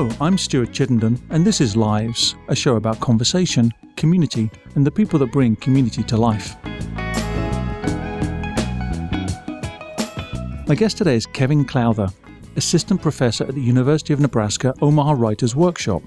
[0.00, 4.90] Hello, I'm Stuart Chittenden, and this is Lives, a show about conversation, community, and the
[4.90, 6.56] people that bring community to life.
[10.66, 12.08] My guest today is Kevin Clouther,
[12.56, 16.02] assistant professor at the University of Nebraska Omaha Writers Workshop,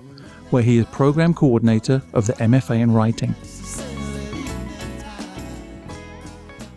[0.49, 3.35] where he is program coordinator of the MFA in Writing.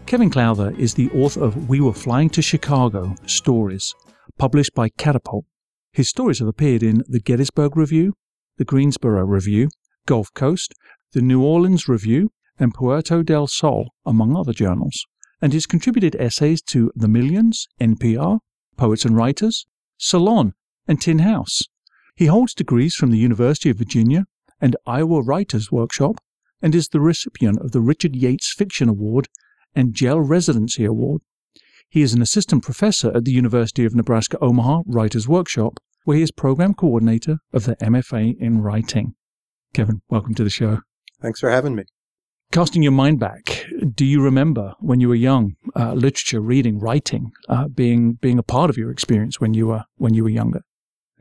[0.05, 3.95] Kevin Clouther is the author of We Were Flying to Chicago Stories,
[4.37, 5.47] published by Catapult.
[5.97, 8.13] His stories have appeared in the Gettysburg Review,
[8.59, 9.71] the Greensboro Review,
[10.05, 10.75] Gulf Coast,
[11.15, 15.07] the New Orleans Review, and Puerto del Sol, among other journals,
[15.41, 18.41] and he's contributed essays to The Millions, NPR,
[18.77, 20.53] Poets and Writers, Salon,
[20.87, 21.63] and Tin House.
[22.15, 24.27] He holds degrees from the University of Virginia
[24.61, 26.17] and Iowa Writers Workshop,
[26.61, 29.29] and is the recipient of the Richard Yates Fiction Award
[29.75, 31.23] and JEL Residency Award.
[31.89, 36.23] He is an assistant professor at the University of Nebraska Omaha Writers Workshop, where he
[36.23, 39.15] is program coordinator of the MFA in Writing.
[39.73, 40.81] Kevin, welcome to the show.
[41.23, 41.85] Thanks for having me.
[42.53, 47.33] Casting your mind back, do you remember when you were young, uh, literature, reading, writing,
[47.49, 50.63] uh, being being a part of your experience when you were when you were younger?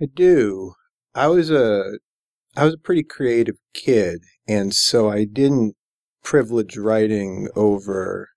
[0.02, 0.74] I do.
[1.14, 2.00] I was a
[2.56, 5.76] I was a pretty creative kid, and so I didn't
[6.24, 8.30] privilege writing over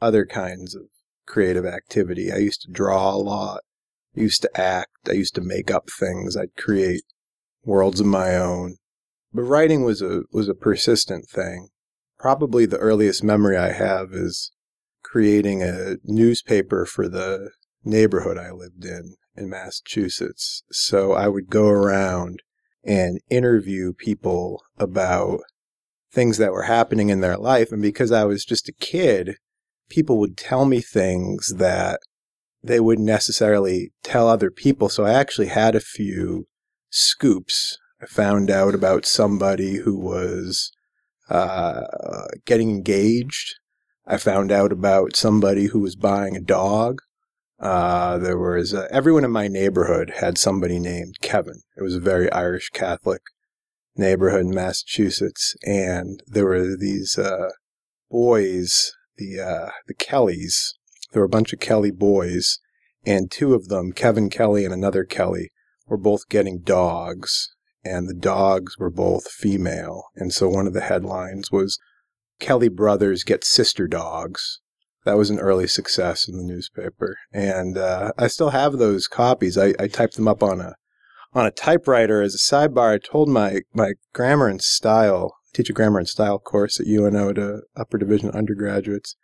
[0.00, 0.82] other kinds of
[1.26, 2.32] creative activity.
[2.32, 3.60] I used to draw a lot.
[4.16, 5.08] I used to act.
[5.08, 6.36] I used to make up things.
[6.36, 7.02] I'd create
[7.64, 8.76] worlds of my own.
[9.32, 11.68] But writing was a was a persistent thing.
[12.18, 14.52] Probably the earliest memory I have is
[15.02, 17.50] creating a newspaper for the
[17.84, 20.62] neighborhood I lived in in Massachusetts.
[20.70, 22.42] So I would go around
[22.84, 25.40] and interview people about
[26.12, 27.72] things that were happening in their life.
[27.72, 29.36] And because I was just a kid,
[29.88, 32.00] people would tell me things that
[32.62, 34.88] they wouldn't necessarily tell other people.
[34.88, 36.46] So I actually had a few
[36.90, 37.78] scoops.
[38.00, 40.72] I found out about somebody who was
[41.28, 41.82] uh,
[42.46, 43.54] getting engaged.
[44.06, 47.00] I found out about somebody who was buying a dog.
[47.60, 51.62] Uh, there was uh, everyone in my neighborhood had somebody named Kevin.
[51.76, 53.22] It was a very Irish Catholic
[53.96, 57.50] neighborhood in Massachusetts, and there were these uh,
[58.10, 60.74] boys the uh, the Kellys.
[61.12, 62.58] There were a bunch of Kelly boys,
[63.06, 65.50] and two of them, Kevin Kelly and another Kelly,
[65.86, 67.54] were both getting dogs,
[67.84, 70.04] and the dogs were both female.
[70.16, 71.78] And so one of the headlines was
[72.40, 74.60] Kelly brothers get sister dogs.
[75.04, 79.58] That was an early success in the newspaper, and uh, I still have those copies.
[79.58, 80.74] I, I typed them up on a
[81.34, 82.94] on a typewriter as a sidebar.
[82.94, 87.32] I told my my grammar and style teach a grammar and style course at UNO
[87.32, 89.16] to upper division undergraduates.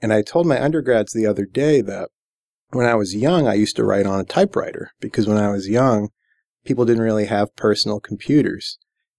[0.00, 2.10] And I told my undergrads the other day that
[2.70, 5.68] when I was young, I used to write on a typewriter because when I was
[5.68, 6.10] young,
[6.64, 8.78] people didn't really have personal computers.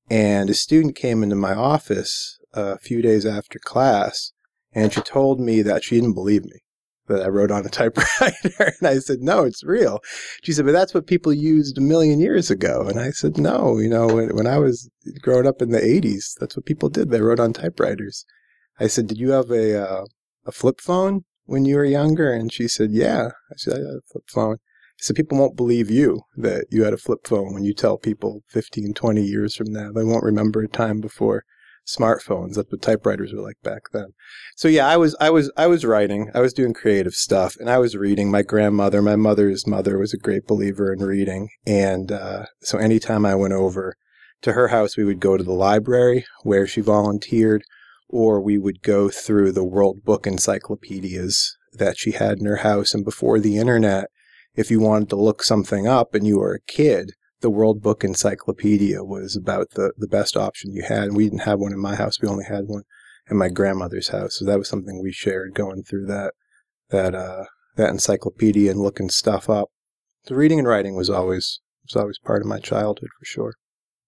[0.09, 4.31] And a student came into my office a few days after class
[4.73, 6.62] and she told me that she didn't believe me
[7.07, 8.73] that I wrote on a typewriter.
[8.79, 9.99] and I said, no, it's real.
[10.43, 12.87] She said, but that's what people used a million years ago.
[12.87, 14.89] And I said, no, you know, when, when I was
[15.21, 17.09] growing up in the 80s, that's what people did.
[17.09, 18.25] They wrote on typewriters.
[18.79, 20.05] I said, did you have a, uh,
[20.45, 22.31] a flip phone when you were younger?
[22.31, 23.29] And she said, yeah.
[23.51, 24.57] I said, I had a flip phone.
[24.99, 28.41] Said, people won't believe you that you had a flip phone when you tell people
[28.47, 29.91] 15, 20 years from now.
[29.91, 31.43] They won't remember a time before
[31.85, 32.55] smartphones.
[32.55, 34.07] That's what typewriters were like back then.
[34.55, 36.29] So yeah, I was I was I was writing.
[36.33, 38.31] I was doing creative stuff, and I was reading.
[38.31, 43.25] My grandmother, my mother's mother, was a great believer in reading, and uh, so anytime
[43.25, 43.95] I went over
[44.41, 47.63] to her house, we would go to the library where she volunteered,
[48.09, 52.93] or we would go through the World Book encyclopedias that she had in her house.
[52.93, 54.07] And before the internet,
[54.55, 57.13] if you wanted to look something up and you were a kid,
[57.43, 61.03] the World Book Encyclopedia was about the, the best option you had.
[61.03, 62.19] And we didn't have one in my house.
[62.19, 62.83] We only had one
[63.29, 64.37] in my grandmother's house.
[64.37, 66.33] So that was something we shared going through that,
[66.89, 67.43] that, uh,
[67.75, 69.67] that encyclopedia and looking stuff up.
[70.25, 73.53] The reading and writing was always, was always part of my childhood for sure.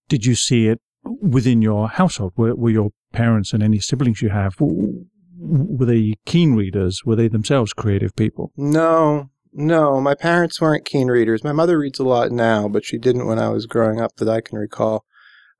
[0.07, 0.79] Did you see it
[1.21, 2.33] within your household?
[2.37, 7.01] Were, were your parents and any siblings you have, were they keen readers?
[7.05, 8.53] Were they themselves creative people?
[8.55, 11.43] No, no, my parents weren't keen readers.
[11.43, 14.27] My mother reads a lot now, but she didn't when I was growing up that
[14.27, 15.05] I can recall.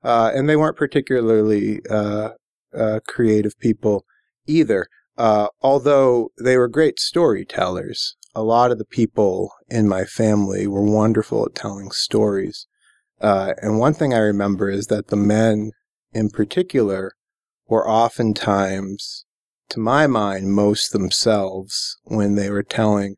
[0.04, 2.30] Uh, and they weren't particularly uh,
[2.76, 4.04] uh, creative people
[4.46, 8.16] either, uh, although they were great storytellers.
[8.34, 12.66] A lot of the people in my family were wonderful at telling stories.
[13.18, 15.70] Uh, and one thing I remember is that the men
[16.12, 17.12] in particular
[17.66, 19.24] were oftentimes,
[19.70, 23.16] to my mind, most themselves when they were telling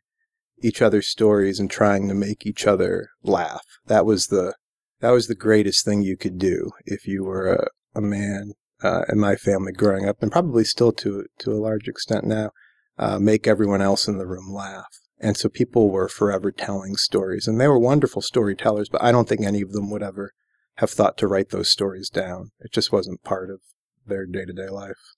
[0.62, 3.62] each other's stories and trying to make each other laugh.
[3.86, 4.54] That was the
[5.00, 7.68] that was the greatest thing you could do if you were a,
[7.98, 8.52] a man
[8.82, 12.50] uh, in my family growing up, and probably still to to a large extent now,
[12.98, 14.98] uh, make everyone else in the room laugh.
[15.20, 18.88] And so people were forever telling stories, and they were wonderful storytellers.
[18.88, 20.32] But I don't think any of them would ever
[20.76, 22.50] have thought to write those stories down.
[22.60, 23.60] It just wasn't part of
[24.06, 25.16] their day to day life.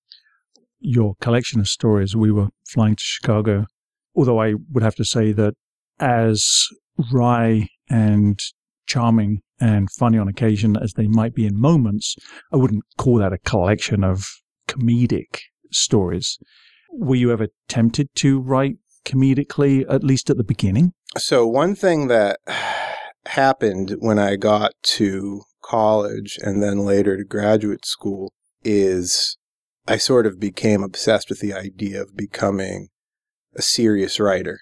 [0.78, 2.16] Your collection of stories.
[2.16, 3.66] We were flying to Chicago,
[4.14, 5.54] although I would have to say that
[5.98, 6.66] as
[7.12, 8.38] wry and
[8.86, 12.16] charming and funny on occasion as they might be in moments,
[12.52, 14.26] I wouldn't call that a collection of
[14.68, 15.38] comedic
[15.70, 16.38] stories.
[16.92, 20.92] Were you ever tempted to write comedically, at least at the beginning?
[21.18, 22.40] So, one thing that
[23.26, 28.32] happened when I got to college and then later to graduate school
[28.64, 29.36] is
[29.86, 32.88] I sort of became obsessed with the idea of becoming
[33.54, 34.60] a serious writer,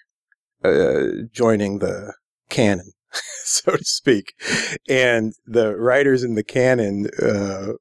[0.64, 2.14] uh, joining the
[2.48, 2.92] canon
[3.44, 4.34] so to speak.
[4.88, 7.72] And the writers in the canon, uh,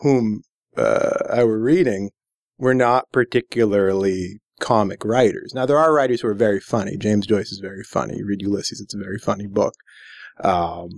[0.00, 0.42] whom
[0.76, 2.10] uh, I were reading,
[2.58, 5.52] were not particularly comic writers.
[5.54, 6.96] Now, there are writers who are very funny.
[6.96, 8.16] James Joyce is very funny.
[8.16, 9.74] You read Ulysses, it's a very funny book.
[10.42, 10.88] Um,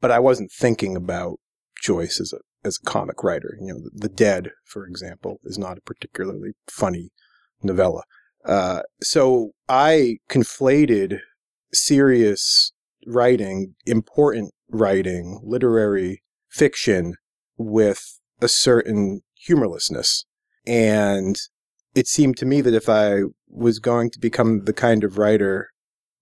[0.00, 1.38] but I wasn't thinking about
[1.82, 3.56] Joyce as a as a comic writer.
[3.58, 7.08] You know, The Dead, for example, is not a particularly funny
[7.62, 8.02] novella.
[8.44, 11.18] Uh, so I conflated
[11.72, 12.72] serious
[13.06, 17.14] writing, important writing, literary fiction
[17.56, 20.24] with a certain humorlessness.
[20.66, 21.36] And
[21.94, 25.70] it seemed to me that if I was going to become the kind of writer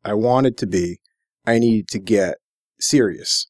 [0.04, 1.00] I wanted to be,
[1.46, 2.36] I needed to get
[2.80, 3.48] serious.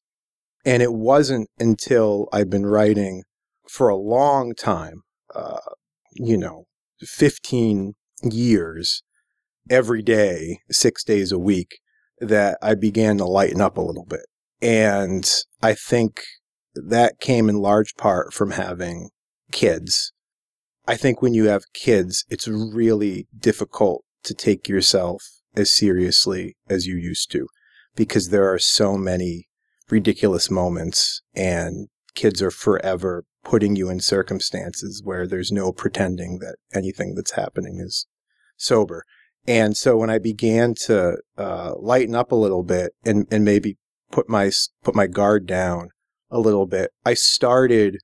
[0.64, 3.22] And it wasn't until I'd been writing
[3.68, 5.02] for a long time,
[5.34, 5.58] uh,
[6.12, 6.64] you know,
[7.00, 9.02] 15 years,
[9.70, 11.78] every day, six days a week,
[12.20, 14.26] that I began to lighten up a little bit.
[14.60, 15.30] And
[15.62, 16.22] I think
[16.74, 19.10] that came in large part from having
[19.52, 20.12] kids.
[20.86, 25.22] I think when you have kids, it's really difficult to take yourself
[25.54, 27.46] as seriously as you used to
[27.94, 29.48] because there are so many
[29.90, 36.56] ridiculous moments and kids are forever putting you in circumstances where there's no pretending that
[36.74, 38.06] anything that's happening is
[38.56, 39.04] sober.
[39.46, 43.78] And so when I began to uh, lighten up a little bit and, and maybe
[44.10, 44.50] put my
[44.82, 45.88] put my guard down
[46.30, 47.98] a little bit, I started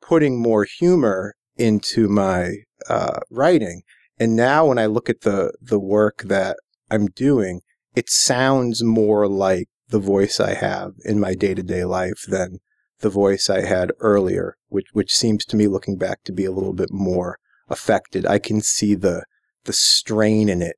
[0.00, 2.52] putting more humor into my
[2.88, 3.82] uh, writing.
[4.18, 6.56] And now when I look at the the work that
[6.90, 7.60] I'm doing,
[7.94, 12.58] it sounds more like the voice I have in my day to day life than
[13.00, 16.52] the voice I had earlier, which which seems to me looking back to be a
[16.52, 18.26] little bit more affected.
[18.26, 19.24] I can see the
[19.64, 20.76] the strain in it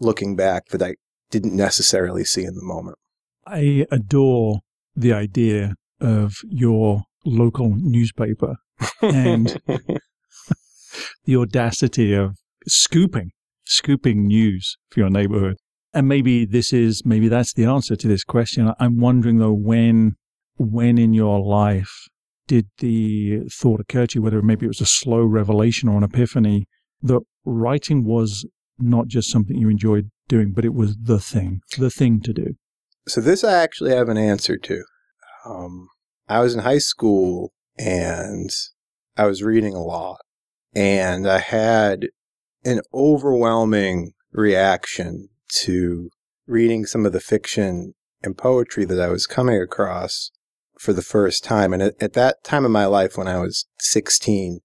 [0.00, 0.96] looking back that I
[1.30, 2.98] didn't necessarily see in the moment.
[3.46, 4.60] I adore
[4.94, 8.56] the idea of your local newspaper
[9.00, 9.60] and
[11.24, 12.36] the audacity of
[12.66, 13.30] scooping,
[13.64, 15.56] scooping news for your neighborhood.
[15.94, 18.72] And maybe this is, maybe that's the answer to this question.
[18.78, 20.16] I'm wondering though, when,
[20.56, 22.08] when in your life
[22.46, 26.04] did the thought occur to you, whether maybe it was a slow revelation or an
[26.04, 26.66] epiphany,
[27.02, 28.46] that writing was
[28.78, 32.54] not just something you enjoyed doing, but it was the thing, the thing to do?
[33.08, 34.84] So this I actually have an answer to.
[35.44, 35.88] Um,
[36.28, 38.50] I was in high school and
[39.16, 40.20] I was reading a lot,
[40.74, 42.06] and I had
[42.64, 46.10] an overwhelming reaction to
[46.46, 50.30] reading some of the fiction and poetry that I was coming across
[50.78, 51.72] for the first time.
[51.72, 54.60] And at, at that time of my life, when I was 16,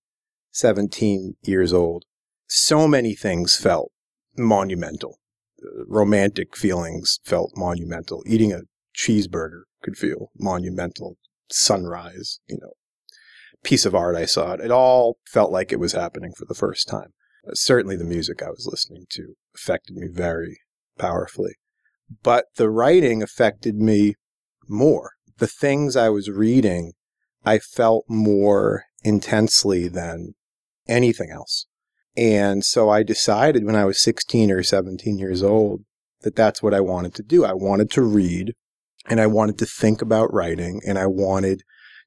[0.52, 2.06] 17 years old,
[2.48, 3.92] so many things felt
[4.38, 5.20] monumental.
[5.88, 8.24] romantic feelings felt monumental.
[8.26, 8.62] Eating a
[8.96, 11.18] cheeseburger could feel monumental.
[11.50, 12.74] Sunrise, you know,
[13.64, 14.54] piece of art I saw.
[14.54, 17.14] It, it all felt like it was happening for the first time.
[17.48, 20.60] Uh, certainly the music I was listening to affected me very
[20.98, 21.56] powerfully.
[22.24, 24.16] But the writing affected me
[24.68, 25.12] more.
[25.38, 26.94] The things I was reading,
[27.46, 30.34] I felt more intensely than
[30.88, 31.66] anything else.
[32.16, 35.84] And so I decided when I was 16 or 17 years old
[36.22, 37.46] that that's what I wanted to do.
[37.46, 38.54] I wanted to read
[39.08, 41.62] and I wanted to think about writing and I wanted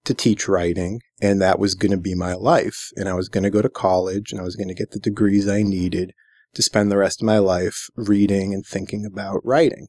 [0.05, 2.89] to teach writing and that was going to be my life.
[2.97, 4.99] And I was going to go to college and I was going to get the
[4.99, 6.13] degrees I needed
[6.55, 9.87] to spend the rest of my life reading and thinking about writing.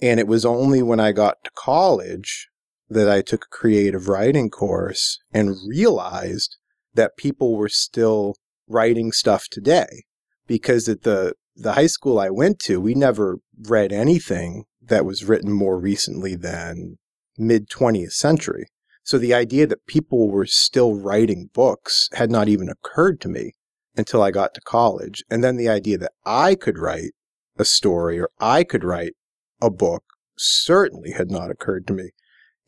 [0.00, 2.48] And it was only when I got to college
[2.88, 6.56] that I took a creative writing course and realized
[6.94, 8.36] that people were still
[8.68, 10.04] writing stuff today
[10.46, 13.38] because at the the high school I went to, we never
[13.68, 16.96] read anything that was written more recently than
[17.38, 18.66] mid 20th century.
[19.04, 23.52] So the idea that people were still writing books had not even occurred to me
[23.96, 25.22] until I got to college.
[25.30, 27.12] And then the idea that I could write
[27.56, 29.12] a story or I could write
[29.60, 30.04] a book
[30.36, 32.10] certainly had not occurred to me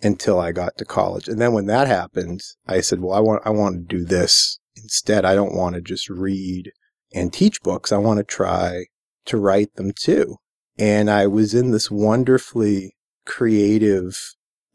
[0.03, 1.29] until I got to college.
[1.29, 4.59] And then when that happened, I said, well, I want, I want to do this
[4.77, 5.25] instead.
[5.25, 6.71] I don't want to just read
[7.15, 7.93] and teach books.
[7.93, 8.87] I want to try
[9.27, 10.37] to write them too.
[10.79, 14.19] And I was in this wonderfully creative,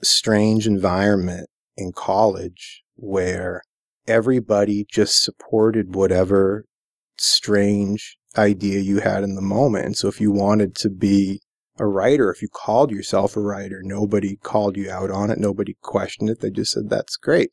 [0.01, 1.47] strange environment
[1.77, 3.61] in college where
[4.07, 6.65] everybody just supported whatever
[7.17, 9.85] strange idea you had in the moment.
[9.85, 11.41] And so if you wanted to be
[11.81, 15.39] a writer, if you called yourself a writer, nobody called you out on it.
[15.39, 16.39] Nobody questioned it.
[16.39, 17.49] They just said, that's great.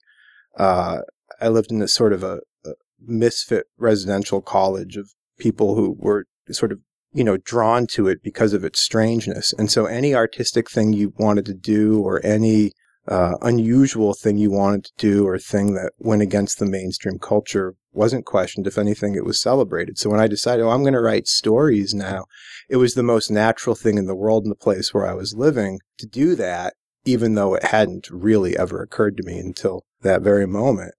[0.59, 0.99] Uh,
[1.41, 6.27] I lived in a sort of a, a misfit residential college of people who were
[6.51, 6.81] sort of
[7.13, 9.55] you know, drawn to it because of its strangeness.
[9.55, 12.73] And so any artistic thing you wanted to do or any
[13.09, 17.75] uh, unusual thing you wanted to do or thing that went against the mainstream culture
[17.93, 18.67] wasn't questioned.
[18.67, 19.99] If anything, it was celebrated.
[19.99, 22.27] So when I decided, oh, I'm going to write stories now,
[22.69, 25.35] it was the most natural thing in the world in the place where I was
[25.35, 26.75] living to do that,
[27.07, 30.93] even though it hadn't really ever occurred to me until that very moment.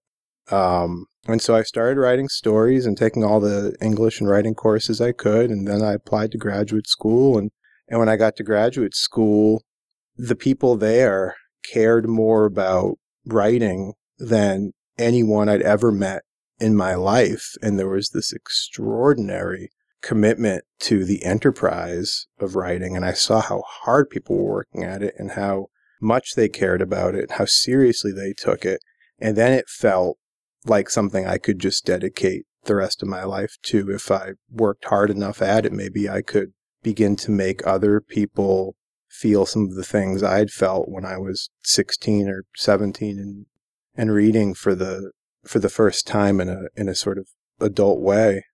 [0.50, 5.00] Um, and so I started writing stories and taking all the English and writing courses
[5.00, 5.50] I could.
[5.50, 7.38] And then I applied to graduate school.
[7.38, 7.52] And,
[7.88, 9.62] and when I got to graduate school,
[10.16, 11.36] the people there
[11.72, 16.22] cared more about writing than anyone I'd ever met
[16.58, 17.54] in my life.
[17.62, 19.70] And there was this extraordinary
[20.02, 22.96] commitment to the enterprise of writing.
[22.96, 25.66] And I saw how hard people were working at it and how
[26.00, 28.80] much they cared about it, how seriously they took it.
[29.18, 30.16] And then it felt
[30.64, 33.90] like something I could just dedicate the rest of my life to.
[33.90, 38.76] If I worked hard enough at it, maybe I could begin to make other people
[39.10, 43.46] feel some of the things I'd felt when I was 16 or 17 and,
[43.96, 45.12] and reading for the,
[45.44, 47.26] for the first time in a, in a sort of
[47.60, 48.44] adult way.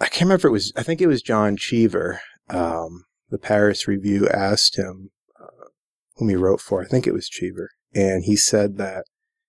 [0.00, 2.20] I can't remember it was, I think it was John Cheever.
[2.50, 5.10] Um, the Paris Review asked him,
[5.40, 5.68] uh,
[6.16, 6.82] whom he wrote for.
[6.82, 7.70] I think it was Cheever.
[7.94, 9.04] And he said that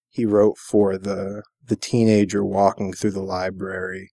[0.10, 4.12] he wrote for the the teenager walking through the library,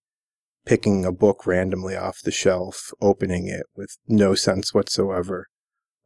[0.65, 5.49] picking a book randomly off the shelf, opening it with no sense whatsoever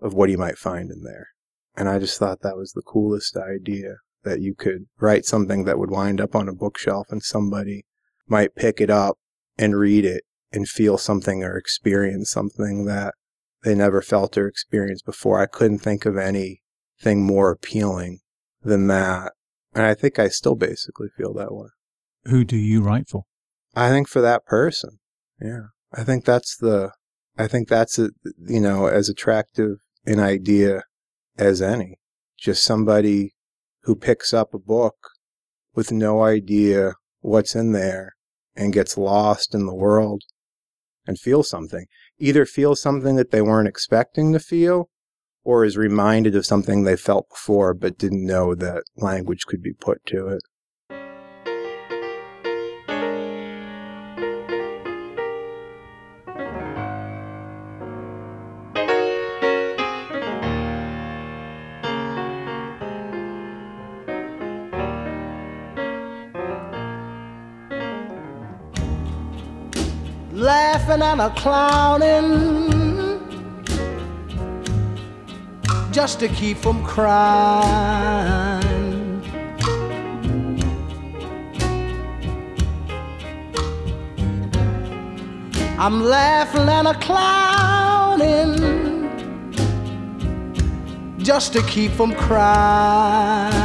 [0.01, 1.27] of what he might find in there.
[1.75, 5.77] And I just thought that was the coolest idea that you could write something that
[5.77, 7.85] would wind up on a bookshelf and somebody
[8.27, 9.17] might pick it up
[9.57, 13.13] and read it and feel something or experience something that
[13.63, 15.39] they never felt or experienced before.
[15.39, 18.19] I couldn't think of anything more appealing
[18.61, 19.33] than that.
[19.73, 21.67] And I think I still basically feel that way.
[22.25, 23.23] Who do you write for?
[23.75, 24.99] I think for that person.
[25.39, 25.67] Yeah.
[25.93, 26.91] I think that's the,
[27.37, 28.09] I think that's, a,
[28.47, 30.83] you know, as attractive an idea
[31.37, 31.99] as any.
[32.39, 33.35] Just somebody
[33.83, 34.95] who picks up a book
[35.75, 38.13] with no idea what's in there
[38.55, 40.23] and gets lost in the world
[41.05, 41.85] and feels something.
[42.17, 44.89] Either feels something that they weren't expecting to feel
[45.43, 49.73] or is reminded of something they felt before but didn't know that language could be
[49.73, 50.41] put to it.
[70.99, 72.25] And a clowning
[75.91, 78.63] just to keep from crying.
[85.77, 88.57] I'm laughing and a clowning
[91.19, 93.57] just to keep from crying.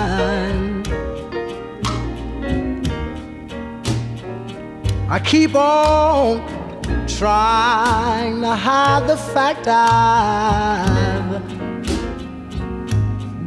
[5.09, 6.52] I keep on
[7.07, 11.43] trying to hide the fact I've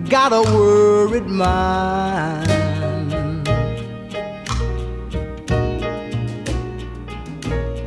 [0.09, 2.47] got a worried mind.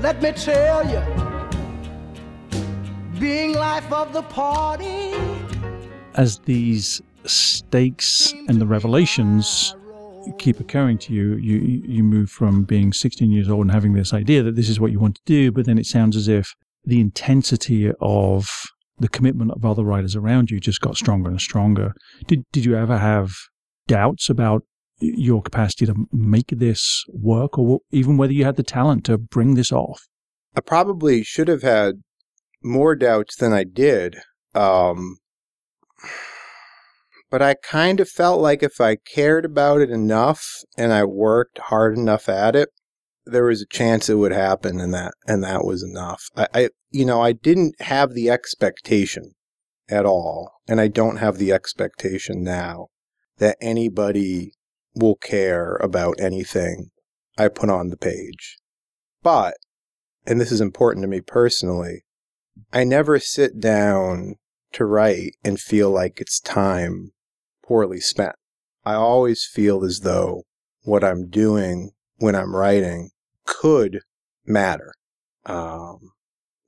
[0.02, 1.02] Let me tell you,
[3.18, 5.14] being life of the party.
[6.14, 9.74] As these stakes and the revelations
[10.38, 14.12] keep occurring to you, you you move from being 16 years old and having this
[14.12, 16.54] idea that this is what you want to do, but then it sounds as if
[16.85, 18.49] the intensity of
[18.99, 21.92] the commitment of other writers around you just got stronger and stronger.
[22.26, 23.32] Did did you ever have
[23.87, 24.62] doubts about
[25.00, 29.54] your capacity to make this work, or even whether you had the talent to bring
[29.54, 30.06] this off?
[30.56, 32.02] I probably should have had
[32.62, 34.16] more doubts than I did.
[34.54, 35.18] Um,
[37.30, 41.58] but I kind of felt like if I cared about it enough and I worked
[41.58, 42.70] hard enough at it,
[43.26, 46.23] there was a chance it would happen and that and that was enough.
[46.37, 49.32] I, I you know, I didn't have the expectation
[49.90, 52.88] at all, and I don't have the expectation now
[53.38, 54.52] that anybody
[54.94, 56.90] will care about anything
[57.37, 58.56] I put on the page.
[59.23, 59.54] But,
[60.26, 62.04] and this is important to me personally,
[62.73, 64.37] I never sit down
[64.73, 67.12] to write and feel like it's time
[67.68, 68.34] poorly spent.
[68.84, 70.44] I always feel as though
[70.82, 73.10] what I'm doing when I'm writing
[73.44, 74.00] could
[74.46, 74.94] matter.
[75.44, 76.12] Um,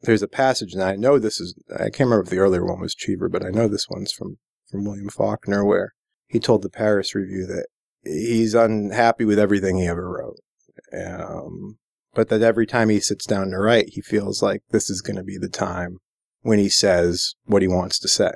[0.02, 2.80] there's a passage, and I know this is, I can't remember if the earlier one
[2.80, 4.37] was Cheever, but I know this one's from,
[4.71, 5.95] from William Faulkner, where
[6.28, 7.66] he told the Paris Review that
[8.04, 10.37] he's unhappy with everything he ever wrote.
[10.92, 11.78] Um,
[12.14, 15.16] but that every time he sits down to write, he feels like this is going
[15.16, 15.99] to be the time
[16.42, 18.33] when he says what he wants to say.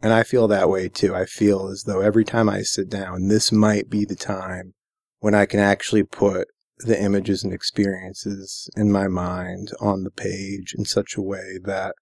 [0.00, 1.14] And I feel that way too.
[1.14, 4.74] I feel as though every time I sit down, this might be the time
[5.20, 6.48] when I can actually put
[6.78, 11.94] the images and experiences in my mind on the page in such a way that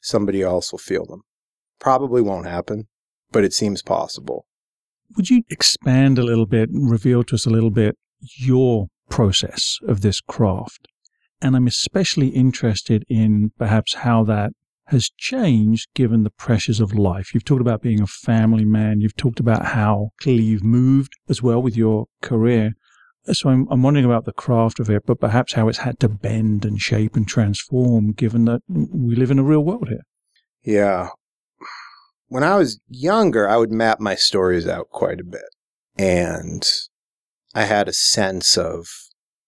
[0.00, 1.22] somebody else will feel them.
[1.78, 2.88] Probably won't happen,
[3.30, 4.46] but it seems possible.
[5.16, 7.96] Would you expand a little bit and reveal to us a little bit
[8.38, 10.88] your process of this craft?
[11.42, 14.52] And I'm especially interested in perhaps how that
[14.86, 17.32] has changed given the pressures of life.
[17.32, 19.00] You've talked about being a family man.
[19.00, 22.72] You've talked about how clearly you've moved as well with your career.
[23.32, 26.08] So I'm, I'm wondering about the craft of it, but perhaps how it's had to
[26.10, 30.02] bend and shape and transform given that we live in a real world here.
[30.62, 31.08] Yeah.
[32.28, 35.42] When I was younger, I would map my stories out quite a bit.
[35.96, 36.66] And
[37.54, 38.86] I had a sense of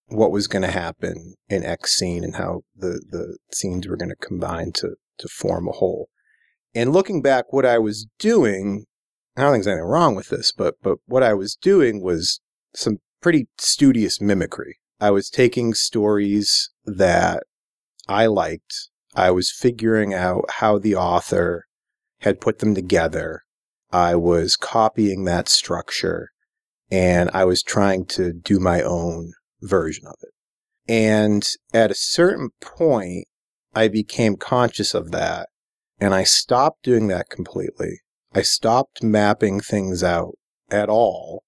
[0.07, 4.09] what was going to happen in X scene and how the, the scenes were going
[4.09, 6.09] to combine to, to form a whole.
[6.73, 8.85] And looking back, what I was doing,
[9.35, 12.39] I don't think there's anything wrong with this, but, but what I was doing was
[12.75, 14.77] some pretty studious mimicry.
[14.99, 17.43] I was taking stories that
[18.07, 18.89] I liked.
[19.15, 21.65] I was figuring out how the author
[22.21, 23.41] had put them together.
[23.91, 26.29] I was copying that structure
[26.89, 30.33] and I was trying to do my own version of it.
[30.87, 33.27] And at a certain point,
[33.77, 35.49] I became conscious of that
[35.99, 38.01] and I stopped doing that completely.
[38.33, 40.33] I stopped mapping things out
[40.71, 41.43] at all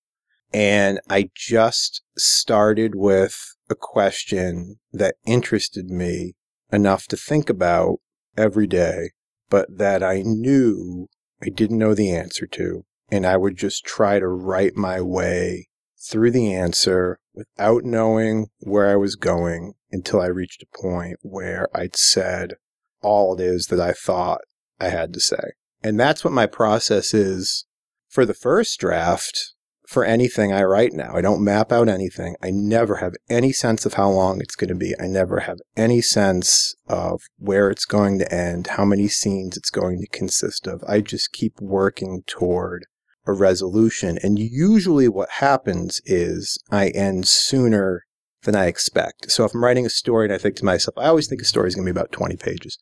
[0.54, 6.34] and I just started with a question that interested me
[6.72, 7.98] enough to think about
[8.38, 9.10] every day,
[9.50, 11.08] but that I knew
[11.42, 12.86] I didn't know the answer to.
[13.10, 15.69] And I would just try to write my way
[16.00, 21.68] through the answer without knowing where I was going until I reached a point where
[21.74, 22.54] I'd said
[23.02, 24.42] all it is that I thought
[24.80, 25.54] I had to say.
[25.84, 27.66] And that's what my process is
[28.08, 29.54] for the first draft
[29.88, 31.16] for anything I write now.
[31.16, 32.36] I don't map out anything.
[32.44, 34.94] I never have any sense of how long it's going to be.
[35.00, 39.72] I never have any sense of where it's going to end, how many scenes it's
[39.72, 40.84] going to consist of.
[40.88, 42.86] I just keep working toward
[43.30, 44.18] a resolution.
[44.22, 48.04] And usually what happens is I end sooner
[48.44, 49.32] than I expect.
[49.32, 51.46] So if I'm writing a story and I think to myself, I always think a
[51.46, 52.78] story is going to be about 20 pages.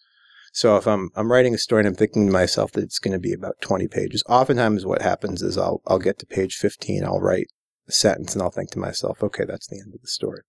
[0.54, 3.12] So if I'm I'm writing a story and I'm thinking to myself that it's going
[3.12, 7.04] to be about 20 pages, oftentimes what happens is I'll I'll get to page 15,
[7.04, 7.48] I'll write
[7.88, 10.42] a sentence and I'll think to myself, okay, that's the end of the story.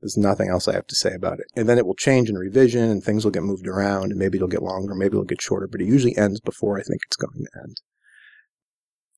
[0.00, 1.46] There's nothing else I have to say about it.
[1.56, 4.36] And then it will change in revision and things will get moved around and maybe
[4.36, 7.16] it'll get longer, maybe it'll get shorter, but it usually ends before I think it's
[7.16, 7.80] going to end.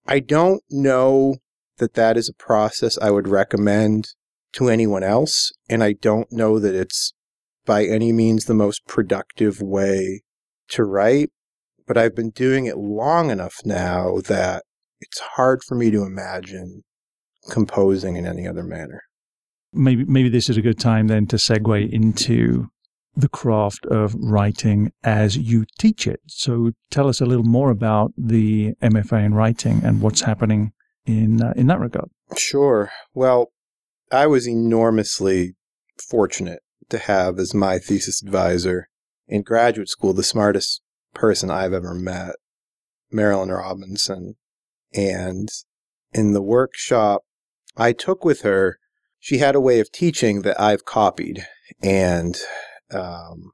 [0.08, 1.36] I don't know
[1.78, 4.08] that that is a process I would recommend
[4.54, 5.52] to anyone else.
[5.68, 7.12] And I don't know that it's
[7.64, 10.22] by any means the most productive way
[10.68, 11.30] to write,
[11.86, 14.64] but I've been doing it long enough now that
[15.00, 16.82] it's hard for me to imagine
[17.50, 19.02] composing in any other manner.
[19.72, 22.68] Maybe maybe this is a good time then to segue into
[23.16, 26.20] the craft of writing as you teach it.
[26.26, 30.72] So tell us a little more about the MFA in writing and what's happening
[31.06, 32.10] in uh, in that regard.
[32.36, 32.90] Sure.
[33.14, 33.52] Well,
[34.12, 35.56] I was enormously
[36.08, 38.88] fortunate to have as my thesis advisor
[39.26, 40.82] in graduate school the smartest
[41.14, 42.36] person I've ever met,
[43.12, 44.36] Marilynne Robinson.
[44.94, 45.48] And
[46.12, 47.22] in the workshop
[47.76, 48.78] I took with her,
[49.18, 51.46] she had a way of teaching that I've copied
[51.82, 52.38] and
[52.92, 53.52] um,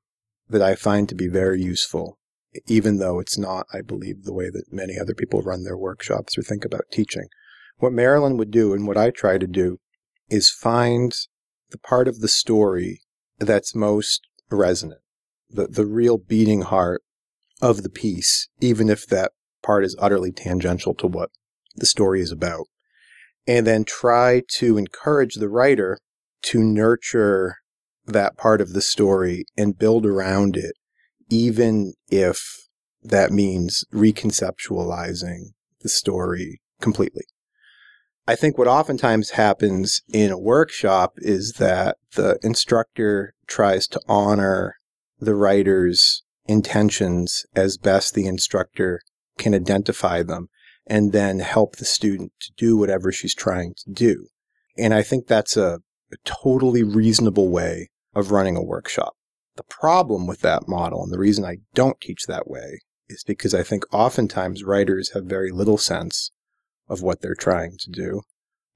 [0.49, 2.19] that I find to be very useful,
[2.67, 6.37] even though it's not, I believe, the way that many other people run their workshops
[6.37, 7.27] or think about teaching.
[7.79, 9.79] What Marilynne would do and what I try to do
[10.29, 11.15] is find
[11.71, 13.01] the part of the story
[13.39, 15.01] that's most resonant
[15.53, 17.03] the, the real beating heart
[17.61, 21.31] of the piece, even if that part is utterly tangential to what
[21.77, 22.67] the story is about.
[23.47, 25.99] And then try to encourage the writer
[26.43, 27.57] to nurture
[28.07, 30.75] that part of the story and build around it,
[31.29, 32.69] even if
[33.03, 37.25] that means reconceptualizing the story completely.
[38.27, 44.77] I think what oftentimes happens in a workshop is that the instructor tries to honor
[45.19, 49.01] the writer's intentions as best the instructor
[49.39, 50.49] can identify them
[50.87, 54.29] and then help the student to do whatever she's trying to do.
[54.77, 55.81] And I think that's a,
[56.13, 59.15] a totally reasonable way of running a workshop.
[59.57, 63.55] The problem with that model, and the reason I don't teach that way, is because
[63.55, 66.31] I think oftentimes writers have very little sense
[66.89, 68.23] of what they're trying to do.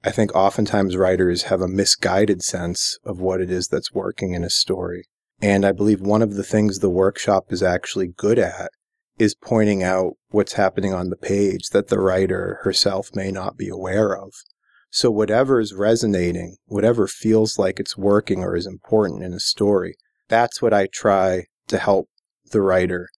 [0.05, 4.45] I think oftentimes writers have a misguided sense of what it is that's working in
[4.45, 5.09] a story.
[5.41, 8.71] And I believe one of the things the workshop is actually good at
[9.19, 13.69] is pointing out what's happening on the page that the writer herself may not be
[13.69, 14.33] aware of.
[14.91, 19.97] So whatever is resonating, whatever feels like it's working or is important in a story,
[20.29, 22.09] that's what I try to help
[22.51, 23.09] the writer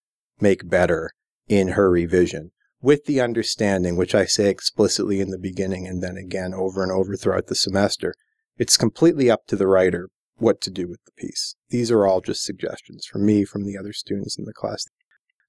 [0.41, 1.13] make better
[1.49, 2.51] in her revision
[2.81, 6.93] with the understanding, which I say explicitly in the beginning and then again over and
[6.93, 8.15] over throughout the semester,
[8.57, 11.57] it's completely up to the writer what to do with the piece.
[11.71, 14.85] These are all just suggestions from me, from the other students in the class.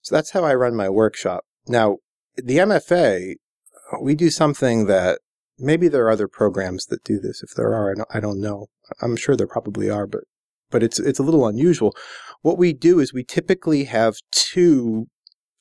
[0.01, 1.45] So that's how I run my workshop.
[1.67, 1.97] Now,
[2.35, 3.35] the MFA,
[4.01, 5.19] we do something that
[5.59, 7.43] maybe there are other programs that do this.
[7.43, 8.67] If there are, I don't know.
[9.01, 10.21] I'm sure there probably are, but
[10.71, 11.95] but it's it's a little unusual.
[12.41, 15.07] What we do is we typically have two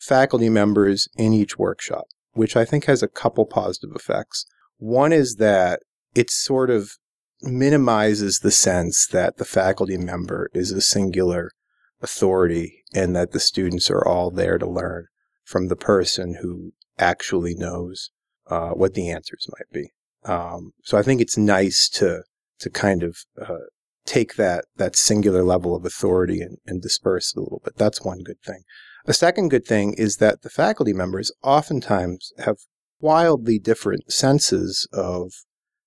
[0.01, 4.47] faculty members in each workshop, which I think has a couple positive effects.
[4.79, 5.81] One is that
[6.15, 6.93] it sort of
[7.43, 11.51] minimizes the sense that the faculty member is a singular
[12.01, 15.07] authority and that the students are all there to learn
[15.45, 18.11] from the person who actually knows
[18.49, 19.91] uh, what the answers might be.
[20.25, 22.23] Um, so I think it's nice to
[22.61, 23.67] to kind of uh,
[24.05, 27.77] take that that singular level of authority and, and disperse it a little bit.
[27.77, 28.63] That's one good thing.
[29.07, 32.57] A second good thing is that the faculty members oftentimes have
[33.01, 35.33] wildly different senses of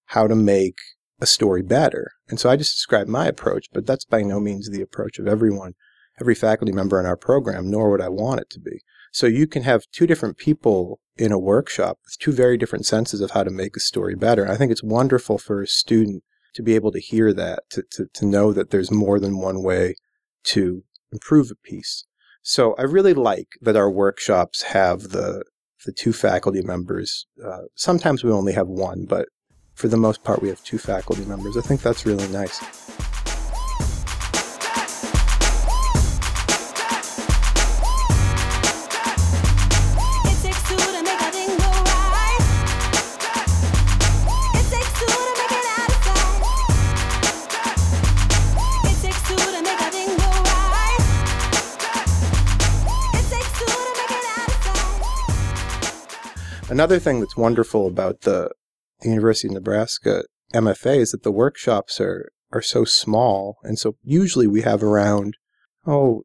[0.06, 0.78] how to make
[1.20, 2.12] a story better.
[2.30, 5.28] And so I just described my approach, but that's by no means the approach of
[5.28, 5.74] everyone,
[6.20, 8.82] every faculty member in our program, nor would I want it to be.
[9.12, 13.22] So you can have two different people in a workshop with two very different senses
[13.22, 14.50] of how to make a story better.
[14.50, 18.08] I think it's wonderful for a student to be able to hear that, to, to,
[18.14, 19.96] to know that there's more than one way
[20.46, 22.06] to improve a piece.
[22.42, 25.44] So I really like that our workshops have the
[25.86, 27.26] the two faculty members.
[27.44, 29.28] Uh, sometimes we only have one, but
[29.74, 31.58] for the most part, we have two faculty members.
[31.58, 32.60] I think that's really nice.
[56.72, 58.50] Another thing that's wonderful about the,
[59.04, 63.58] University of Nebraska MFA is that the workshops are, are so small.
[63.64, 65.36] And so usually we have around,
[65.86, 66.22] oh,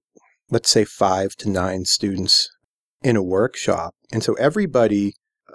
[0.51, 2.49] let's say five to nine students
[3.03, 3.95] in a workshop.
[4.13, 5.15] And so everybody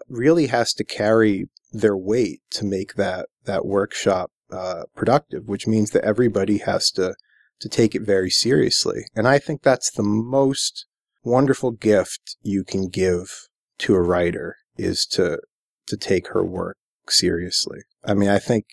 [0.09, 5.91] really has to carry their weight to make that, that workshop uh, productive, which means
[5.91, 7.15] that everybody has to,
[7.61, 9.05] to take it very seriously.
[9.15, 10.87] And I think that's the most
[11.23, 15.39] wonderful gift you can give to a writer is to
[15.87, 16.77] to take her work
[17.09, 17.79] seriously.
[18.05, 18.65] I mean, I think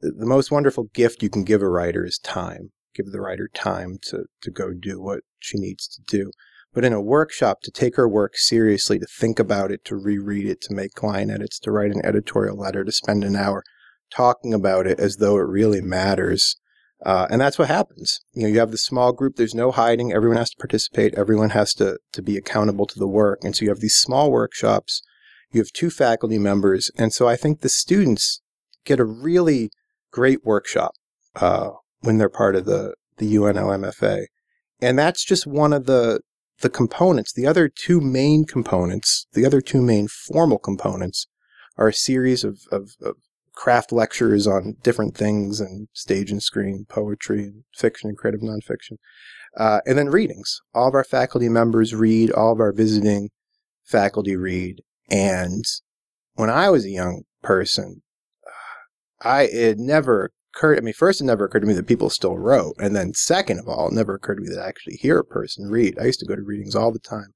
[0.00, 2.70] the most wonderful gift you can give a writer is time.
[2.94, 6.30] Give the writer time to to go do what she needs to do.
[6.74, 10.46] But in a workshop, to take her work seriously, to think about it, to reread
[10.46, 13.64] it, to make line edits, to write an editorial letter, to spend an hour
[14.10, 16.56] talking about it as though it really matters.
[17.04, 18.20] Uh, and that's what happens.
[18.34, 19.36] You know, you have the small group.
[19.36, 20.12] There's no hiding.
[20.12, 21.14] Everyone has to participate.
[21.14, 23.40] Everyone has to to be accountable to the work.
[23.42, 25.02] And so you have these small workshops
[25.50, 26.90] you have two faculty members.
[26.96, 28.40] And so I think the students
[28.84, 29.70] get a really
[30.10, 30.92] great workshop
[31.36, 34.26] uh, when they're part of the, the UNO MFA.
[34.80, 36.20] And that's just one of the,
[36.60, 37.32] the components.
[37.32, 41.26] The other two main components, the other two main formal components,
[41.76, 43.16] are a series of, of, of
[43.54, 48.96] craft lectures on different things and stage and screen, poetry, and fiction and creative nonfiction.
[49.56, 50.60] Uh, and then readings.
[50.74, 53.30] All of our faculty members read, all of our visiting
[53.84, 55.64] faculty read, and
[56.34, 58.02] when I was a young person,
[59.20, 60.78] I it never occurred.
[60.78, 63.58] I mean, first, it never occurred to me that people still wrote, and then second
[63.58, 65.98] of all, it never occurred to me that I actually hear a person read.
[65.98, 67.34] I used to go to readings all the time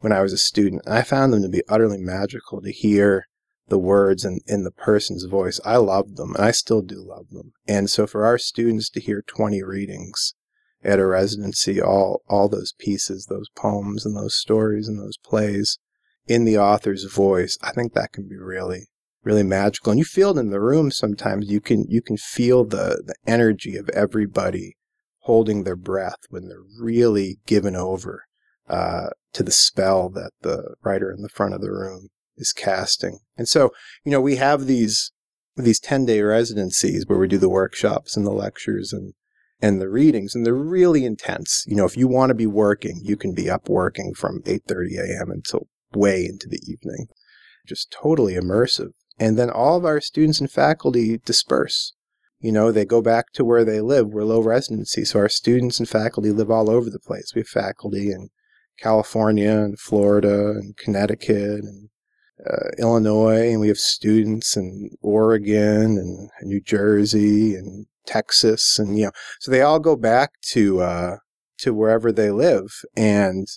[0.00, 3.26] when I was a student, and I found them to be utterly magical to hear
[3.68, 5.60] the words and in the person's voice.
[5.64, 7.52] I loved them and I still do love them.
[7.66, 10.34] And so for our students to hear 20 readings
[10.84, 15.78] at a residency, all, all those pieces, those poems and those stories and those plays
[16.26, 18.86] in the author's voice, I think that can be really,
[19.22, 19.90] really magical.
[19.90, 21.50] And you feel it in the room sometimes.
[21.50, 24.76] You can, you can feel the, the energy of everybody
[25.20, 28.24] holding their breath when they're really given over
[28.68, 33.18] uh, to the spell that the writer in the front of the room is casting.
[33.36, 33.70] And so,
[34.04, 35.12] you know, we have these
[35.58, 39.14] these 10 day residencies where we do the workshops and the lectures and
[39.60, 41.64] and the readings and they're really intense.
[41.66, 44.98] You know, if you want to be working, you can be up working from 8:30
[44.98, 45.30] a.m.
[45.30, 47.06] until way into the evening.
[47.66, 48.90] Just totally immersive.
[49.18, 51.92] And then all of our students and faculty disperse.
[52.38, 54.08] You know, they go back to where they live.
[54.08, 57.32] We're low residency, so our students and faculty live all over the place.
[57.34, 58.28] We have faculty in
[58.78, 61.88] California and Florida and Connecticut and
[62.44, 69.06] uh, Illinois, and we have students in Oregon and New Jersey and Texas, and you
[69.06, 71.16] know, so they all go back to uh,
[71.58, 73.48] to wherever they live, and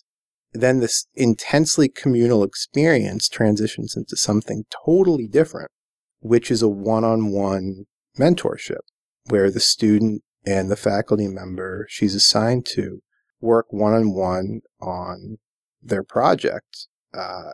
[0.51, 5.71] then this intensely communal experience transitions into something totally different,
[6.19, 7.85] which is a one-on-one
[8.17, 8.81] mentorship,
[9.27, 13.01] where the student and the faculty member she's assigned to
[13.41, 15.37] work one-on-one on
[15.81, 16.87] their project.
[17.13, 17.51] Uh,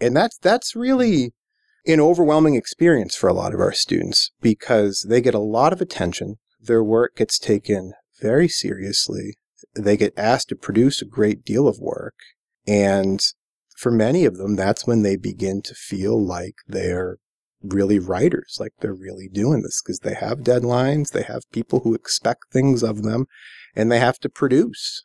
[0.00, 1.32] and that's, that's really
[1.86, 5.80] an overwhelming experience for a lot of our students because they get a lot of
[5.80, 6.36] attention.
[6.60, 9.34] Their work gets taken very seriously.
[9.74, 12.14] They get asked to produce a great deal of work.
[12.68, 13.20] And
[13.78, 17.16] for many of them, that's when they begin to feel like they're
[17.62, 21.94] really writers, like they're really doing this because they have deadlines, they have people who
[21.94, 23.26] expect things of them,
[23.74, 25.02] and they have to produce.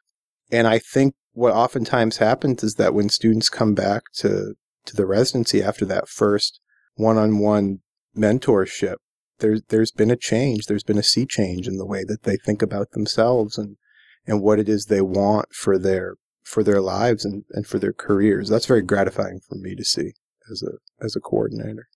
[0.52, 5.06] And I think what oftentimes happens is that when students come back to, to the
[5.06, 6.60] residency after that first
[6.96, 7.80] one-on-one
[8.16, 8.98] mentorship,
[9.40, 10.66] there's, there's been a change.
[10.66, 13.78] There's been a sea change in the way that they think about themselves and,
[14.28, 17.94] and what it is they want for their, for their lives and, and for their
[17.94, 18.50] careers.
[18.50, 20.14] That's very gratifying for me to see
[20.52, 21.88] as a, as a coordinator.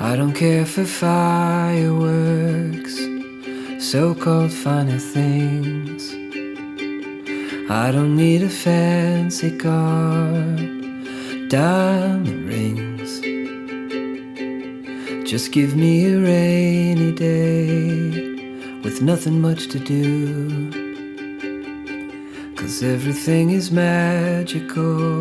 [0.00, 1.94] I don't care for fireworks,
[3.78, 6.23] so called finer things.
[7.70, 10.30] I don't need a fancy car,
[11.48, 13.22] diamond rings.
[15.26, 18.10] Just give me a rainy day
[18.82, 20.70] with nothing much to do.
[22.54, 25.20] Cause everything is magical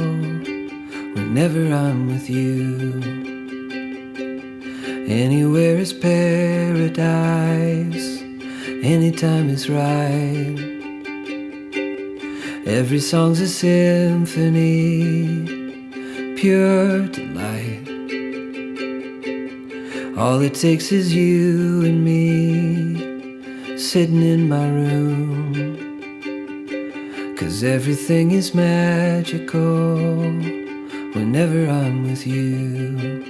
[1.15, 2.99] whenever I'm with you.
[5.07, 7.01] Anywhere is paradise,
[8.83, 10.72] anytime is right.
[12.65, 14.63] Every song's a symphony,
[16.37, 17.89] pure delight.
[20.17, 25.35] All it takes is you and me sitting in my room.
[27.37, 29.97] Cause everything is magical
[31.15, 33.23] whenever I'm with you.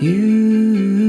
[0.00, 0.99] You've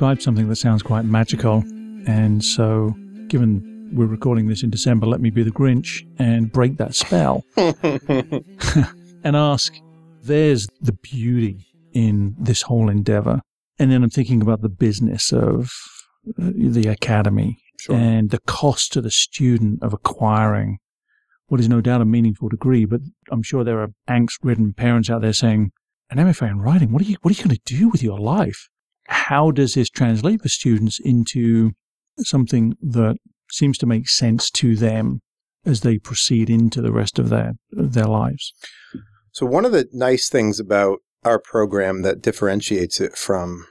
[0.00, 1.62] described something that sounds quite magical,
[2.06, 2.94] and so
[3.28, 7.44] given we're recording this in December, let me be the Grinch and break that spell
[7.58, 9.74] and ask,
[10.22, 13.42] there's the beauty in this whole endeavor.
[13.78, 15.70] And then I'm thinking about the business of
[16.28, 17.94] uh, the academy Sure.
[17.94, 20.78] and the cost to the student of acquiring
[21.48, 22.86] what is no doubt a meaningful degree.
[22.86, 25.72] But I'm sure there are angst ridden parents out there saying,
[26.08, 28.18] an MFA in writing, what are you, what are you going to do with your
[28.18, 28.70] life?
[29.10, 31.72] How does this translate for students into
[32.18, 33.16] something that
[33.50, 35.20] seems to make sense to them
[35.64, 38.52] as they proceed into the rest of their their lives.
[39.32, 43.66] So one of the nice things about our program that differentiates it from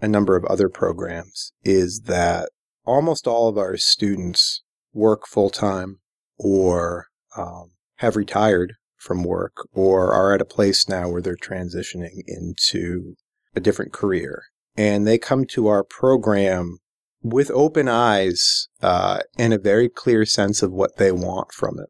[0.00, 2.48] a number of other programs is that
[2.84, 6.00] almost all of our students work full time
[6.38, 12.22] or um, have retired from work or are at a place now where they're transitioning
[12.26, 13.14] into
[13.54, 14.42] a different career.
[14.76, 16.78] And they come to our program
[17.22, 21.88] with open eyes uh, and a very clear sense of what they want from it.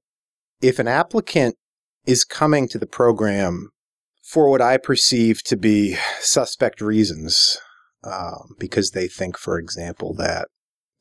[0.60, 1.56] If an applicant
[2.06, 3.70] is coming to the program
[4.22, 7.58] for what I perceive to be suspect reasons,
[8.02, 10.48] um, because they think, for example, that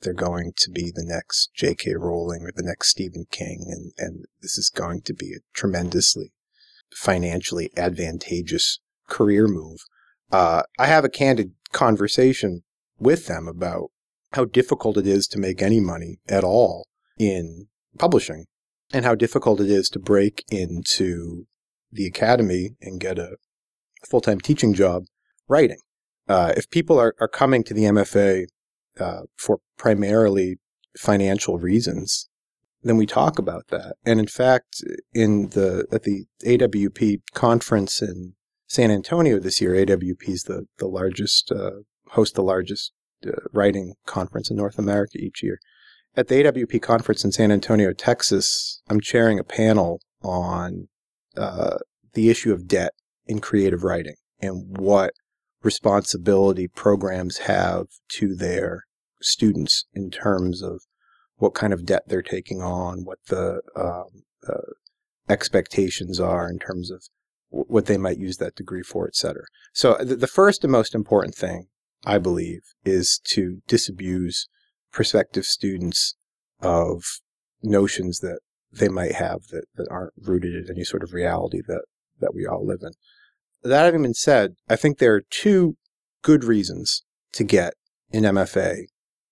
[0.01, 1.95] they're going to be the next J.K.
[1.95, 6.33] Rowling or the next Stephen King, and, and this is going to be a tremendously
[6.93, 9.79] financially advantageous career move.
[10.31, 12.61] Uh, I have a candid conversation
[12.97, 13.91] with them about
[14.33, 16.87] how difficult it is to make any money at all
[17.19, 17.67] in
[17.99, 18.45] publishing
[18.93, 21.45] and how difficult it is to break into
[21.91, 23.35] the academy and get a
[24.09, 25.03] full time teaching job
[25.47, 25.79] writing.
[26.27, 28.45] Uh, if people are, are coming to the MFA
[28.99, 30.57] uh, for primarily
[30.97, 32.29] financial reasons,
[32.83, 33.95] then we talk about that.
[34.05, 34.83] And in fact,
[35.13, 38.34] in the at the AWP conference in
[38.67, 42.91] San Antonio this year, AWP is the the largest uh, host the largest
[43.25, 45.59] uh, writing conference in North America each year.
[46.17, 50.87] At the AWP conference in San Antonio, Texas, I'm chairing a panel on
[51.35, 51.77] uh,
[52.13, 52.93] the issue of debt
[53.25, 55.11] in creative writing and what
[55.61, 58.83] responsibility programs have to their
[59.21, 60.81] students in terms of
[61.37, 64.71] what kind of debt they're taking on, what the um, uh,
[65.27, 67.03] expectations are in terms of
[67.55, 69.45] what they might use that degree for, et cetera.
[69.73, 71.67] So th- the first and most important thing,
[72.05, 74.47] I believe, is to disabuse
[74.91, 76.15] prospective students
[76.61, 77.03] of
[77.63, 78.39] notions that
[78.71, 81.83] they might have that, that aren't rooted in any sort of reality that,
[82.19, 82.91] that we all live in.
[83.63, 85.77] That having been said, I think there are two
[86.21, 87.73] good reasons to get
[88.11, 88.83] an MFA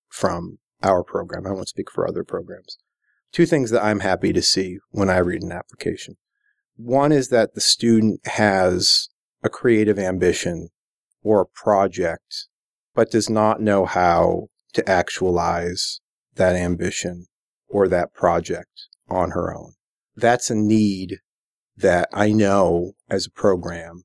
[0.09, 1.45] from our program.
[1.45, 2.77] I won't speak for other programs.
[3.31, 6.15] Two things that I'm happy to see when I read an application.
[6.75, 9.09] One is that the student has
[9.43, 10.69] a creative ambition
[11.21, 12.47] or a project,
[12.93, 15.99] but does not know how to actualize
[16.35, 17.27] that ambition
[17.67, 19.73] or that project on her own.
[20.15, 21.19] That's a need
[21.77, 24.03] that I know as a program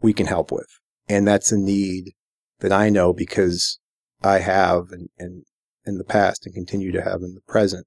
[0.00, 0.68] we can help with.
[1.08, 2.12] And that's a need
[2.60, 3.78] that I know because
[4.22, 5.44] I have and, and
[5.86, 7.86] in the past and continue to have in the present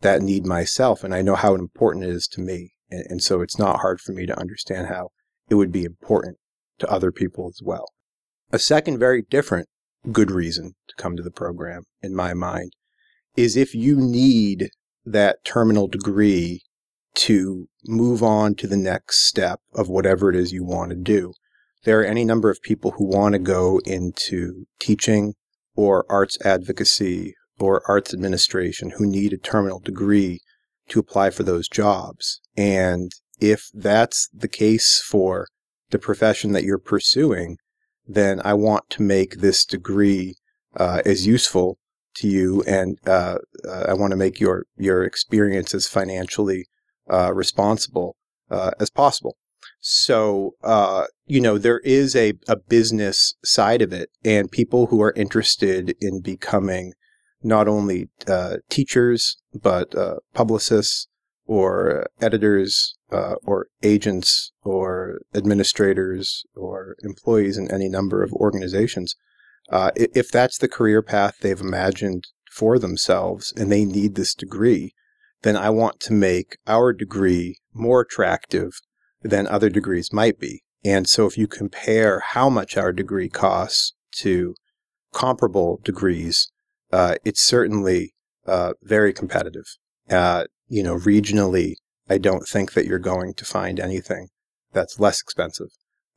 [0.00, 1.04] that need myself.
[1.04, 2.71] And I know how important it is to me.
[2.92, 5.08] And, and so it's not hard for me to understand how
[5.48, 6.36] it would be important
[6.78, 7.86] to other people as well.
[8.52, 9.68] A second very different
[10.12, 12.72] good reason to come to the program in my mind
[13.36, 14.68] is if you need
[15.04, 16.62] that terminal degree
[17.14, 21.32] to move on to the next step of whatever it is you want to do.
[21.84, 25.34] There are any number of people who want to go into teaching
[25.74, 30.40] or arts advocacy or arts administration who need a terminal degree
[30.88, 32.40] to apply for those jobs.
[32.56, 35.48] And if that's the case for
[35.90, 37.58] the profession that you're pursuing,
[38.06, 40.34] then I want to make this degree
[40.76, 41.78] uh, as useful
[42.14, 46.66] to you, and uh, uh, I want to make your your experience as financially
[47.10, 48.16] uh, responsible
[48.50, 49.36] uh, as possible.
[49.80, 55.00] So, uh, you know, there is a, a business side of it, and people who
[55.02, 56.92] are interested in becoming
[57.42, 61.08] not only uh, teachers, but uh, publicists
[61.46, 69.16] or editors uh, or agents or administrators or employees in any number of organizations.
[69.70, 74.92] Uh, if that's the career path they've imagined for themselves and they need this degree,
[75.42, 78.72] then I want to make our degree more attractive
[79.22, 80.62] than other degrees might be.
[80.84, 84.54] And so if you compare how much our degree costs to
[85.12, 86.51] comparable degrees,
[86.92, 88.14] uh, it's certainly
[88.46, 89.64] uh, very competitive.
[90.10, 91.74] Uh, you know, regionally,
[92.08, 94.28] I don't think that you're going to find anything
[94.72, 95.68] that's less expensive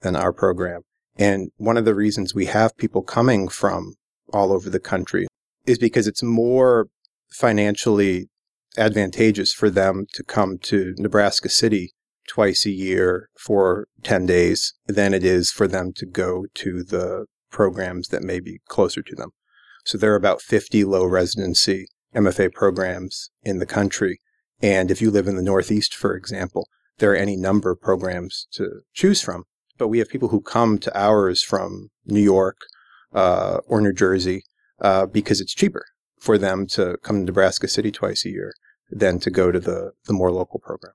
[0.02, 0.82] than our program.
[1.18, 3.96] And one of the reasons we have people coming from
[4.34, 5.28] all over the country
[5.66, 6.88] is because it's more
[7.30, 8.28] financially
[8.78, 11.94] advantageous for them to come to Nebraska City
[12.28, 17.26] twice a year for 10 days than it is for them to go to the
[17.52, 19.30] programs that may be closer to them.
[19.86, 24.20] So there are about 50 low residency MFA programs in the country.
[24.62, 26.68] And if you live in the Northeast, for example,
[26.98, 29.44] there are any number of programs to choose from.
[29.78, 32.58] But we have people who come to ours from New York
[33.14, 34.44] uh, or New Jersey
[34.82, 35.86] uh, because it's cheaper
[36.20, 38.54] for them to come to Nebraska City twice a year
[38.90, 40.94] than to go to the, the more local program.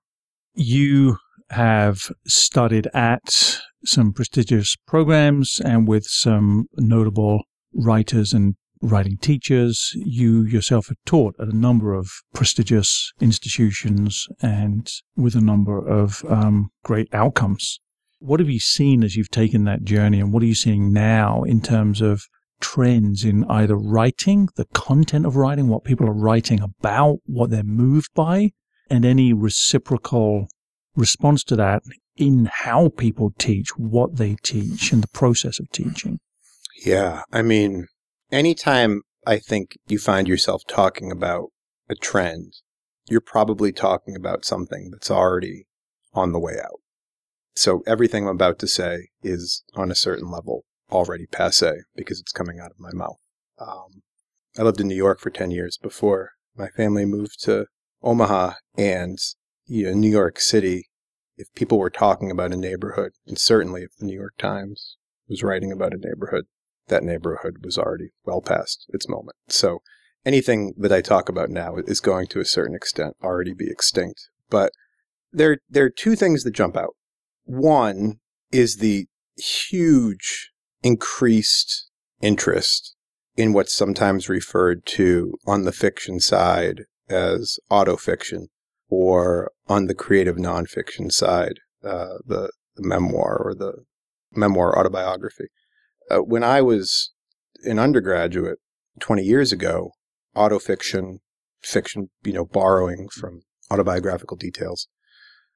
[0.54, 1.18] You
[1.50, 9.92] have studied at some prestigious programs and with some notable writers and writing teachers.
[9.94, 16.24] You yourself have taught at a number of prestigious institutions and with a number of
[16.28, 17.80] um, great outcomes.
[18.18, 21.42] What have you seen as you've taken that journey, and what are you seeing now
[21.42, 22.24] in terms of
[22.60, 27.62] trends in either writing, the content of writing, what people are writing about, what they're
[27.62, 28.50] moved by,
[28.90, 30.48] and any reciprocal
[30.94, 31.82] response to that
[32.16, 36.18] in how people teach, what they teach, and the process of teaching.
[36.84, 37.22] Yeah.
[37.32, 37.86] I mean,
[38.32, 41.48] anytime I think you find yourself talking about
[41.88, 42.54] a trend,
[43.08, 45.66] you're probably talking about something that's already
[46.14, 46.80] on the way out.
[47.54, 52.32] So everything I'm about to say is on a certain level already passe because it's
[52.32, 53.18] coming out of my mouth.
[53.58, 54.02] Um,
[54.58, 57.66] I lived in New York for 10 years before my family moved to
[58.02, 59.18] Omaha and
[59.66, 60.88] you know, New York City.
[61.36, 64.96] If people were talking about a neighborhood, and certainly if the New York Times
[65.28, 66.44] was writing about a neighborhood,
[66.90, 69.36] that neighborhood was already well past its moment.
[69.48, 69.78] So
[70.24, 74.28] anything that I talk about now is going to a certain extent already be extinct.
[74.50, 74.72] But
[75.32, 76.94] there, there are two things that jump out.
[77.44, 78.18] One
[78.52, 80.50] is the huge
[80.82, 81.88] increased
[82.20, 82.94] interest
[83.36, 88.46] in what's sometimes referred to on the fiction side as autofiction
[88.88, 93.84] or on the creative nonfiction side, uh, the, the memoir or the
[94.32, 95.46] memoir autobiography.
[96.10, 97.12] Uh, when I was
[97.64, 98.58] an undergraduate
[99.00, 99.92] 20 years ago,
[100.36, 101.18] autofiction,
[101.62, 104.88] fiction, you know, borrowing from autobiographical details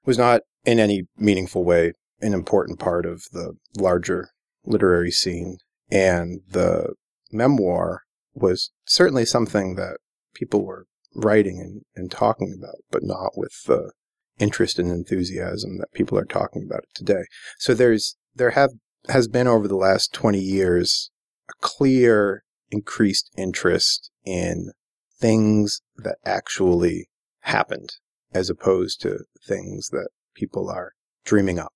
[0.04, 4.30] was not in any meaningful way an important part of the larger
[4.64, 5.58] literary scene.
[5.90, 6.94] And the
[7.32, 8.02] memoir
[8.34, 9.98] was certainly something that
[10.34, 13.92] people were writing and, and talking about, but not with the
[14.38, 17.24] interest and enthusiasm that people are talking about it today.
[17.58, 18.70] So there's there have
[19.08, 21.10] has been over the last 20 years
[21.48, 24.72] a clear increased interest in
[25.18, 27.08] things that actually
[27.40, 27.90] happened
[28.32, 30.92] as opposed to things that people are
[31.24, 31.72] dreaming up,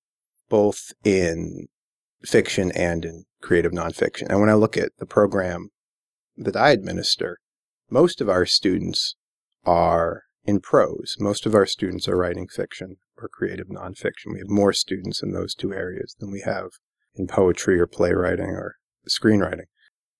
[0.49, 1.67] both in
[2.23, 4.27] fiction and in creative nonfiction.
[4.29, 5.69] And when I look at the program
[6.35, 7.37] that I administer,
[7.89, 9.15] most of our students
[9.65, 11.15] are in prose.
[11.19, 14.33] Most of our students are writing fiction or creative nonfiction.
[14.33, 16.71] We have more students in those two areas than we have
[17.15, 18.75] in poetry or playwriting or
[19.07, 19.65] screenwriting.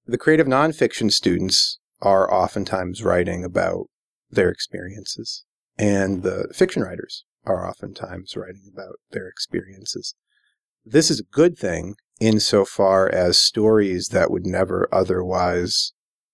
[0.05, 3.87] The creative nonfiction students are oftentimes writing about
[4.29, 5.45] their experiences,
[5.77, 10.15] and the fiction writers are oftentimes writing about their experiences.
[10.85, 15.93] This is a good thing insofar as stories that would never otherwise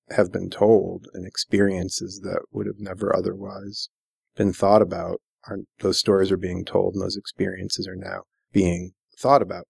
[0.09, 3.89] have been told and experiences that would have never otherwise
[4.35, 8.93] been thought about are those stories are being told and those experiences are now being
[9.17, 9.67] thought about.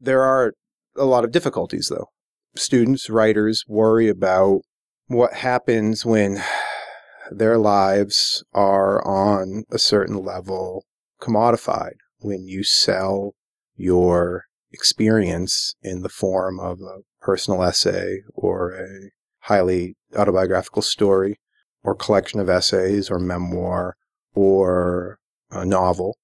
[0.00, 0.54] There are
[0.96, 2.08] a lot of difficulties though.
[2.54, 4.62] Students, writers worry about
[5.08, 6.42] what happens when
[7.30, 10.84] their lives are on a certain level
[11.20, 13.34] commodified when you sell
[13.74, 21.38] your experience in the form of a personal essay or a highly autobiographical story
[21.82, 23.96] or collection of essays or memoir
[24.34, 25.18] or
[25.50, 26.16] a novel.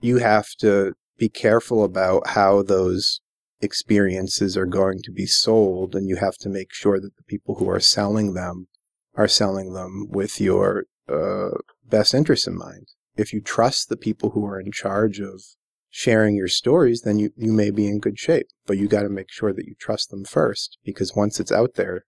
[0.00, 3.20] You have to be careful about how those
[3.60, 7.56] experiences are going to be sold and you have to make sure that the people
[7.56, 8.66] who are selling them
[9.14, 11.50] are selling them with your uh,
[11.86, 12.88] best interests in mind.
[13.16, 15.42] If you trust the people who are in charge of
[15.90, 18.46] sharing your stories, then you, you may be in good shape.
[18.66, 21.74] But you got to make sure that you trust them first because once it's out
[21.74, 22.06] there,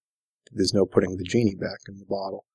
[0.51, 2.47] there's no putting the genie back in the bottle.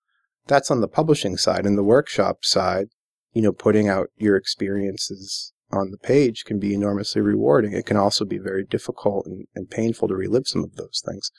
[0.48, 1.68] That's on the publishing side.
[1.68, 2.88] And the workshop side,
[3.34, 7.74] you know, putting out your experiences on the page can be enormously rewarding.
[7.74, 11.32] It can also be very difficult and, and painful to relive some of those things.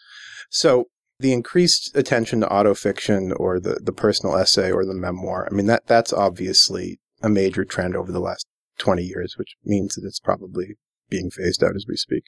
[0.51, 0.87] So
[1.19, 5.67] the increased attention to autofiction or the, the personal essay or the memoir, I mean,
[5.67, 8.47] that, that's obviously a major trend over the last
[8.79, 10.77] 20 years, which means that it's probably
[11.09, 12.25] being phased out as we speak.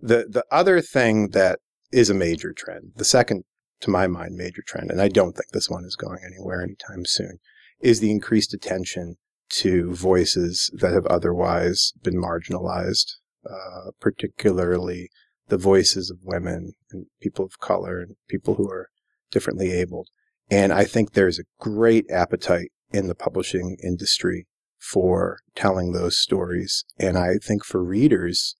[0.00, 1.60] The, the other thing that
[1.92, 3.44] is a major trend, the second,
[3.80, 7.04] to my mind, major trend, and I don't think this one is going anywhere anytime
[7.06, 7.38] soon,
[7.80, 9.16] is the increased attention
[9.50, 13.14] to voices that have otherwise been marginalized,
[13.48, 15.10] uh, particularly
[15.48, 18.88] the voices of women and people of color and people who are
[19.30, 20.08] differently abled.
[20.50, 24.46] And I think there's a great appetite in the publishing industry
[24.78, 26.84] for telling those stories.
[26.98, 28.56] And I think for readers,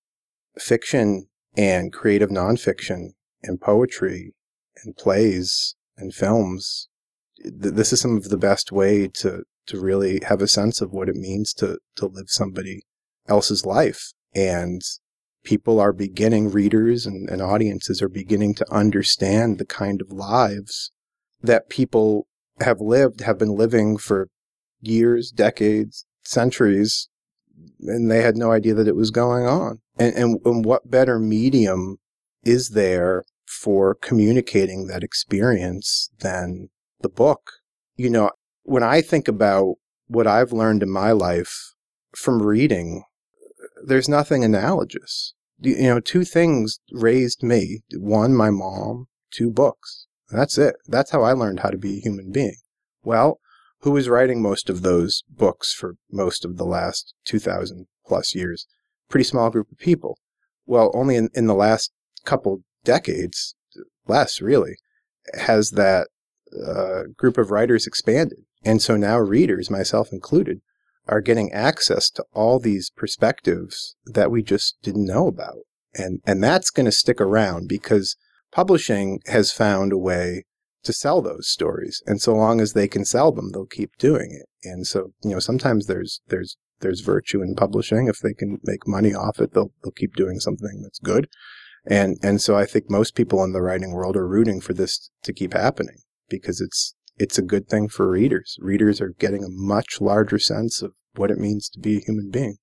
[0.59, 1.27] fiction
[1.57, 3.11] and creative nonfiction
[3.43, 4.35] and poetry
[4.83, 6.89] and plays and films,
[7.43, 10.93] th- this is some of the best way to, to really have a sense of
[10.93, 12.83] what it means to, to live somebody
[13.29, 14.13] else's life.
[14.35, 14.83] And
[15.45, 20.91] people are beginning, readers and, and audiences are beginning to understand the kind of lives
[21.43, 22.27] that people
[22.61, 24.29] have lived, have been living for
[24.81, 27.09] years, decades, centuries,
[27.81, 29.81] and they had no idea that it was going on.
[29.99, 31.99] And, and, and what better medium
[32.43, 36.69] is there for communicating that experience than
[37.01, 37.53] the book?
[37.97, 38.31] You know,
[38.65, 41.75] when I think about what I've learned in my life
[42.17, 43.05] from reading,
[43.85, 45.35] there's nothing analogous.
[45.61, 47.83] You know, two things raised me.
[47.95, 50.07] One, my mom, two books.
[50.31, 50.77] That's it.
[50.87, 52.57] That's how I learned how to be a human being.
[53.03, 53.39] Well,
[53.81, 58.67] who was writing most of those books for most of the last 2000 plus years?
[59.09, 60.19] Pretty small group of people.
[60.67, 61.93] Well, only in, in the last
[62.25, 63.55] couple decades,
[64.07, 64.77] less really,
[65.35, 66.09] has that
[66.67, 68.39] uh, group of writers expanded.
[68.65, 70.61] And so now readers, myself included,
[71.07, 75.59] are getting access to all these perspectives that we just didn't know about.
[75.95, 78.17] And, and that's going to stick around because
[78.53, 80.45] publishing has found a way
[80.83, 82.03] to sell those stories.
[82.07, 84.49] And so long as they can sell them, they'll keep doing it.
[84.67, 88.09] And so, you know, sometimes there's, there's, there's virtue in publishing.
[88.09, 91.29] If they can make money off it, they'll, they'll keep doing something that's good.
[91.87, 95.11] And, and so I think most people in the writing world are rooting for this
[95.23, 95.99] to keep happening
[96.29, 98.57] because it's, it's a good thing for readers.
[98.61, 102.31] Readers are getting a much larger sense of what it means to be a human
[102.31, 102.57] being.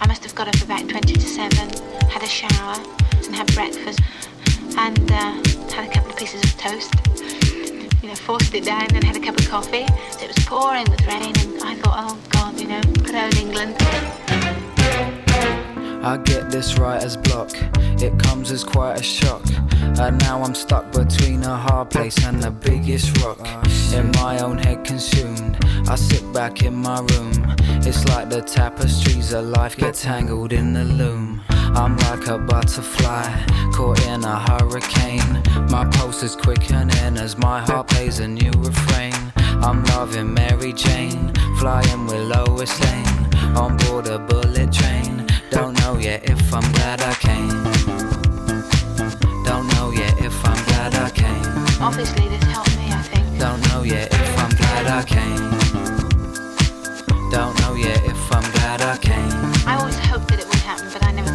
[0.00, 1.56] I must have got up about 20 to 7,
[2.08, 2.74] had a shower
[3.24, 4.00] and had breakfast
[4.76, 5.32] and uh,
[5.72, 7.41] had a couple of pieces of toast.
[8.02, 9.86] You know, forced it down and had a cup of coffee.
[10.10, 13.36] So it was pouring with rain and I thought, oh God, you know, good old
[13.36, 13.76] England.
[16.04, 17.50] I get this writer's block,
[18.02, 19.44] it comes as quite a shock.
[20.00, 23.38] And now I'm stuck between a hard place and the biggest rock.
[23.94, 27.54] In my own head consumed, I sit back in my room.
[27.86, 31.40] It's like the tapestries of life get tangled in the loom.
[31.74, 35.42] I'm like a butterfly, caught in a hurricane.
[35.70, 39.14] My pulse is quickening as my heart plays a new refrain.
[39.36, 45.26] I'm loving Mary Jane, flying with Lois Lane, on board a bullet train.
[45.50, 47.48] Don't know yet if I'm glad I came.
[49.44, 51.82] Don't know yet if I'm glad I came.
[51.82, 53.38] Obviously, this helped me, I think.
[53.38, 55.50] Don't know yet if I'm glad I came.
[57.30, 59.52] Don't know yet if I'm glad I came.
[59.66, 61.31] I always hoped that it would happen, but I never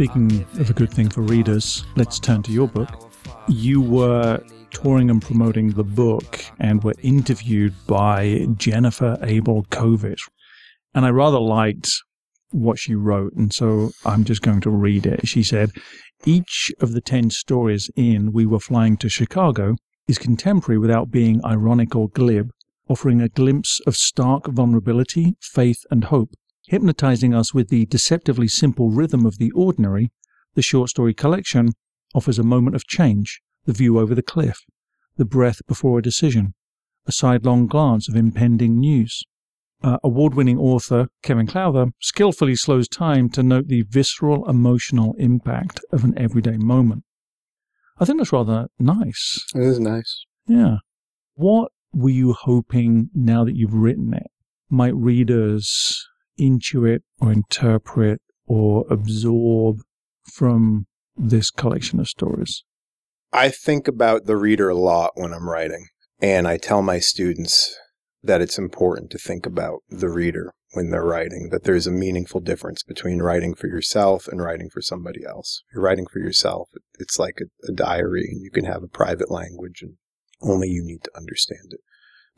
[0.00, 3.12] Speaking of a good thing for readers, let's turn to your book.
[3.48, 10.22] You were touring and promoting the book and were interviewed by Jennifer Abel Kovich.
[10.94, 11.90] And I rather liked
[12.48, 15.28] what she wrote, and so I'm just going to read it.
[15.28, 15.70] She said,
[16.24, 19.76] Each of the 10 stories in We Were Flying to Chicago
[20.08, 22.52] is contemporary without being ironic or glib,
[22.88, 26.30] offering a glimpse of stark vulnerability, faith, and hope.
[26.70, 30.12] Hypnotizing us with the deceptively simple rhythm of the ordinary,
[30.54, 31.70] the short story collection
[32.14, 34.60] offers a moment of change, the view over the cliff,
[35.16, 36.54] the breath before a decision,
[37.06, 39.24] a sidelong glance of impending news.
[39.82, 45.80] Uh, Award winning author Kevin Clouther skillfully slows time to note the visceral emotional impact
[45.90, 47.02] of an everyday moment.
[47.98, 49.44] I think that's rather nice.
[49.56, 50.24] It is nice.
[50.46, 50.76] Yeah.
[51.34, 54.30] What were you hoping now that you've written it?
[54.70, 56.06] Might readers
[56.40, 59.78] intuit or interpret or absorb
[60.32, 60.86] from
[61.16, 62.64] this collection of stories?
[63.32, 65.86] I think about the reader a lot when I'm writing,
[66.20, 67.76] and I tell my students
[68.22, 72.40] that it's important to think about the reader when they're writing, that there's a meaningful
[72.40, 75.62] difference between writing for yourself and writing for somebody else.
[75.68, 76.68] If you're writing for yourself,
[76.98, 79.94] it's like a, a diary, and you can have a private language, and
[80.42, 81.80] only you need to understand it.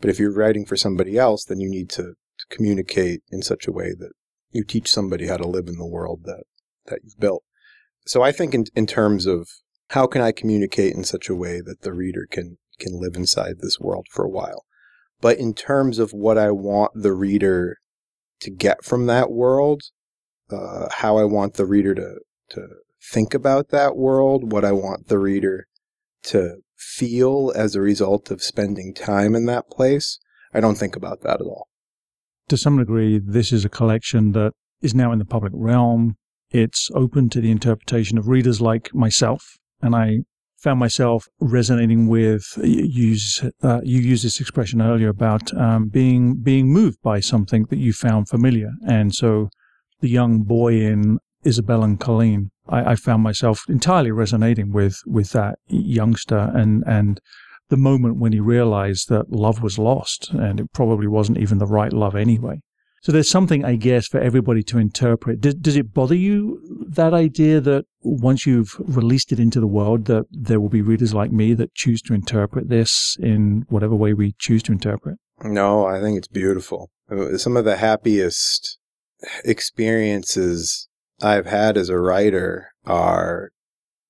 [0.01, 2.15] But if you're writing for somebody else, then you need to, to
[2.51, 4.13] communicate in such a way that
[4.51, 6.45] you teach somebody how to live in the world that,
[6.87, 7.43] that you've built.
[8.07, 9.49] So I think in, in terms of
[9.91, 13.57] how can I communicate in such a way that the reader can, can live inside
[13.61, 14.65] this world for a while?
[15.21, 17.79] But in terms of what I want the reader
[18.41, 19.83] to get from that world,
[20.51, 22.17] uh, how I want the reader to,
[22.51, 22.69] to
[23.13, 25.69] think about that world, what I want the reader
[26.25, 30.19] to feel as a result of spending time in that place,
[30.53, 31.69] I don't think about that at all.
[32.53, 36.17] To some degree, this is a collection that is now in the public realm.
[36.51, 40.25] It's open to the interpretation of readers like myself, and I
[40.59, 46.43] found myself resonating with you use uh, you used this expression earlier about um, being
[46.43, 49.49] being moved by something that you found familiar, and so
[50.01, 55.31] the young boy in Isabel and Colleen, I, I found myself entirely resonating with with
[55.31, 57.19] that youngster and and
[57.73, 61.65] the moment when he realized that love was lost and it probably wasn't even the
[61.67, 62.61] right love anyway.
[63.01, 65.41] So there's something, I guess, for everybody to interpret.
[65.41, 66.61] Does, does it bother you
[66.91, 71.15] that idea that once you've released it into the world, that there will be readers
[71.15, 75.17] like me that choose to interpret this in whatever way we choose to interpret?
[75.43, 76.91] No, I think it's beautiful.
[77.39, 78.79] Some of the happiest
[79.47, 80.89] experiences
[81.23, 83.49] I've had as a writer are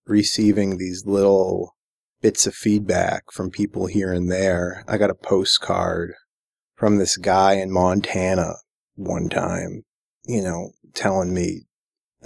[0.05, 1.77] receiving these little
[2.23, 4.85] bits of feedback from people here and there.
[4.89, 6.15] I got a postcard
[6.77, 8.55] from this guy in Montana
[8.95, 9.83] one time,
[10.25, 11.67] you know, telling me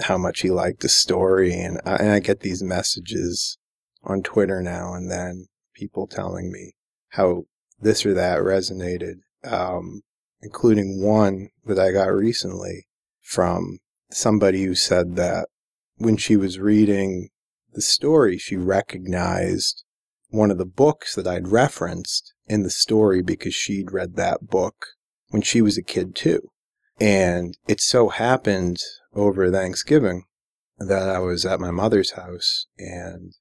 [0.01, 1.53] how much he liked the story.
[1.53, 3.59] And I, and I get these messages
[4.05, 6.75] on Twitter now and then, people telling me
[7.11, 7.45] how
[7.81, 10.03] this or that resonated, um,
[10.43, 12.87] including one that I got recently
[13.21, 13.79] from
[14.11, 15.49] somebody who said that
[15.97, 17.29] when she was reading
[17.73, 19.85] the story, she recognized
[20.37, 24.87] one of the books that I'd referenced in the story because she'd read that book
[25.29, 26.51] when she was a kid too.
[27.01, 28.79] And it so happened
[29.15, 30.25] over Thanksgiving
[30.79, 33.35] that I was at my mother's house and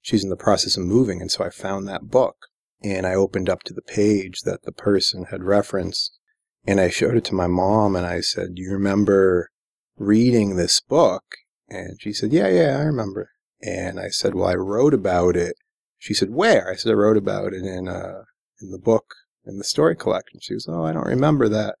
[0.00, 1.20] she's in the process of moving.
[1.20, 2.36] And so I found that book
[2.82, 6.18] and I opened up to the page that the person had referenced
[6.66, 9.50] and I showed it to my mom and I said, Do you remember
[9.96, 11.24] reading this book?
[11.68, 13.30] And she said, Yeah, yeah, I remember.
[13.60, 15.56] And I said, Well, I wrote about it.
[16.02, 16.68] She said, Where?
[16.68, 18.24] I said, I wrote about it in uh
[18.60, 19.14] in the book
[19.46, 20.40] in the story collection.
[20.42, 21.76] She goes, Oh, I don't remember that.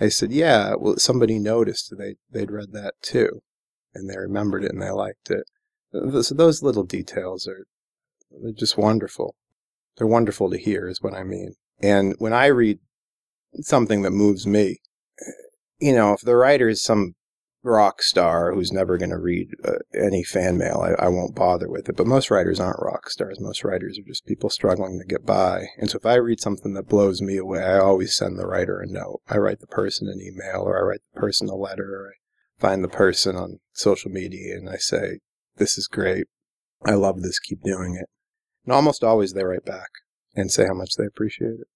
[0.00, 3.42] I said, Yeah, well somebody noticed they they'd read that too.
[3.94, 5.44] And they remembered it and they liked it.
[5.92, 7.64] So those little details are
[8.42, 9.36] they're just wonderful.
[9.96, 11.54] They're wonderful to hear is what I mean.
[11.80, 12.80] And when I read
[13.60, 14.78] something that moves me,
[15.78, 17.14] you know, if the writer is some
[17.62, 21.68] rock star who's never going to read uh, any fan mail, I, I, won't bother
[21.68, 21.96] with it.
[21.96, 23.38] But most writers aren't rock stars.
[23.40, 25.66] Most writers are just people struggling to get by.
[25.78, 28.80] And so if I read something that blows me away, I always send the writer
[28.80, 29.20] a note.
[29.28, 32.60] I write the person an email or I write the person a letter or I
[32.60, 35.18] find the person on social media and I say,
[35.56, 36.26] this is great.
[36.84, 37.38] I love this.
[37.38, 38.08] Keep doing it.
[38.64, 39.88] And almost always they write back
[40.34, 41.68] and say how much they appreciate it.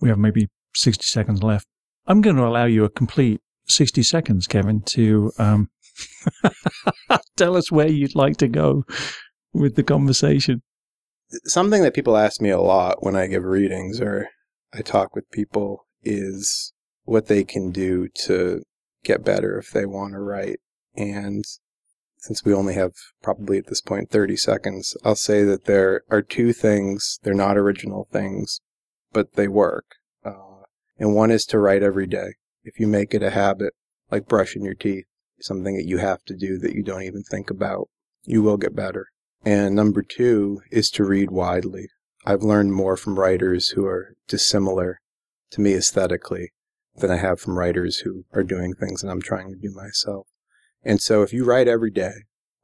[0.00, 1.66] We have maybe 60 seconds left.
[2.06, 5.68] I'm going to allow you a complete 60 seconds, Kevin, to um,
[7.36, 8.84] tell us where you'd like to go
[9.52, 10.62] with the conversation.
[11.44, 14.28] Something that people ask me a lot when I give readings or
[14.72, 16.72] I talk with people is
[17.04, 18.62] what they can do to
[19.04, 20.60] get better if they want to write.
[20.96, 21.44] And
[22.18, 22.92] since we only have
[23.22, 27.18] probably at this point 30 seconds, I'll say that there are two things.
[27.22, 28.60] They're not original things,
[29.12, 29.96] but they work.
[30.24, 30.64] Uh,
[30.98, 32.34] and one is to write every day
[32.64, 33.74] if you make it a habit,
[34.10, 35.06] like brushing your teeth,
[35.40, 37.88] something that you have to do that you don't even think about,
[38.24, 39.06] you will get better.
[39.44, 41.88] And number two is to read widely.
[42.26, 45.00] I've learned more from writers who are dissimilar
[45.50, 46.52] to me aesthetically
[46.96, 50.26] than I have from writers who are doing things that I'm trying to do myself.
[50.82, 52.12] And so if you write every day,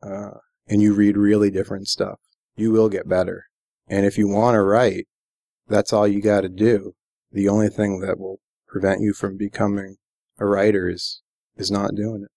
[0.02, 0.38] uh,
[0.68, 2.18] and you read really different stuff,
[2.56, 3.46] you will get better.
[3.88, 5.06] And if you want to write,
[5.68, 6.94] that's all you got to do.
[7.32, 8.40] The only thing that will
[8.74, 9.94] prevent you from becoming
[10.40, 11.22] a writer is,
[11.56, 12.30] is not doing it.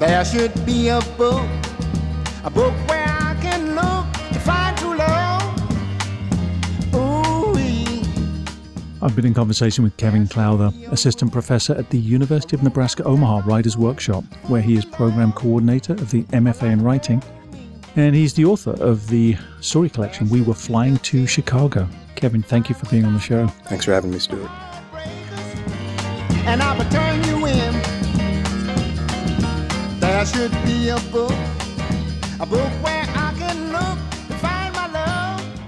[0.00, 1.46] There should be a book,
[2.42, 5.44] a book where I can look to find true love.
[6.94, 8.02] Ooh-wee.
[9.02, 13.42] I've been in conversation with Kevin Clouther, assistant professor at the University of Nebraska Omaha
[13.46, 17.22] Writers Workshop, where he is program coordinator of the MFA in Writing
[17.96, 21.88] and he's the author of the story collection We Were Flying to Chicago.
[22.14, 23.46] Kevin, thank you for being on the show.
[23.66, 24.50] Thanks for having me, Stuart.
[26.44, 27.72] And I will turn you in.
[30.00, 31.30] There should be a book,
[32.40, 35.62] a book where I can look to find my love.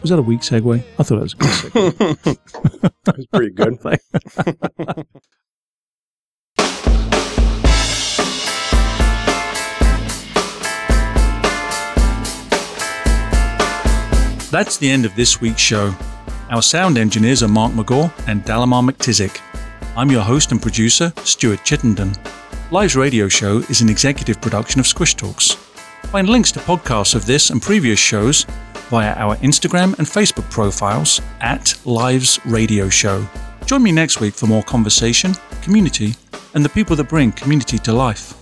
[0.00, 0.82] Was that a weak segue?
[0.98, 2.38] I thought it was a good segue.
[3.06, 3.78] it was pretty good.
[14.50, 15.94] That's the end of this week's show.
[16.50, 19.40] Our sound engineers are Mark McGaw and Dalamar McTizick.
[19.96, 22.14] I'm your host and producer, Stuart Chittenden.
[22.72, 25.52] Live's radio show is an executive production of Squish Talks.
[26.10, 28.44] Find links to podcasts of this and previous shows
[28.88, 33.24] via our Instagram and Facebook profiles at Lives Radio Show.
[33.66, 35.32] Join me next week for more conversation,
[35.62, 36.16] community,
[36.54, 38.39] and the people that bring community to life.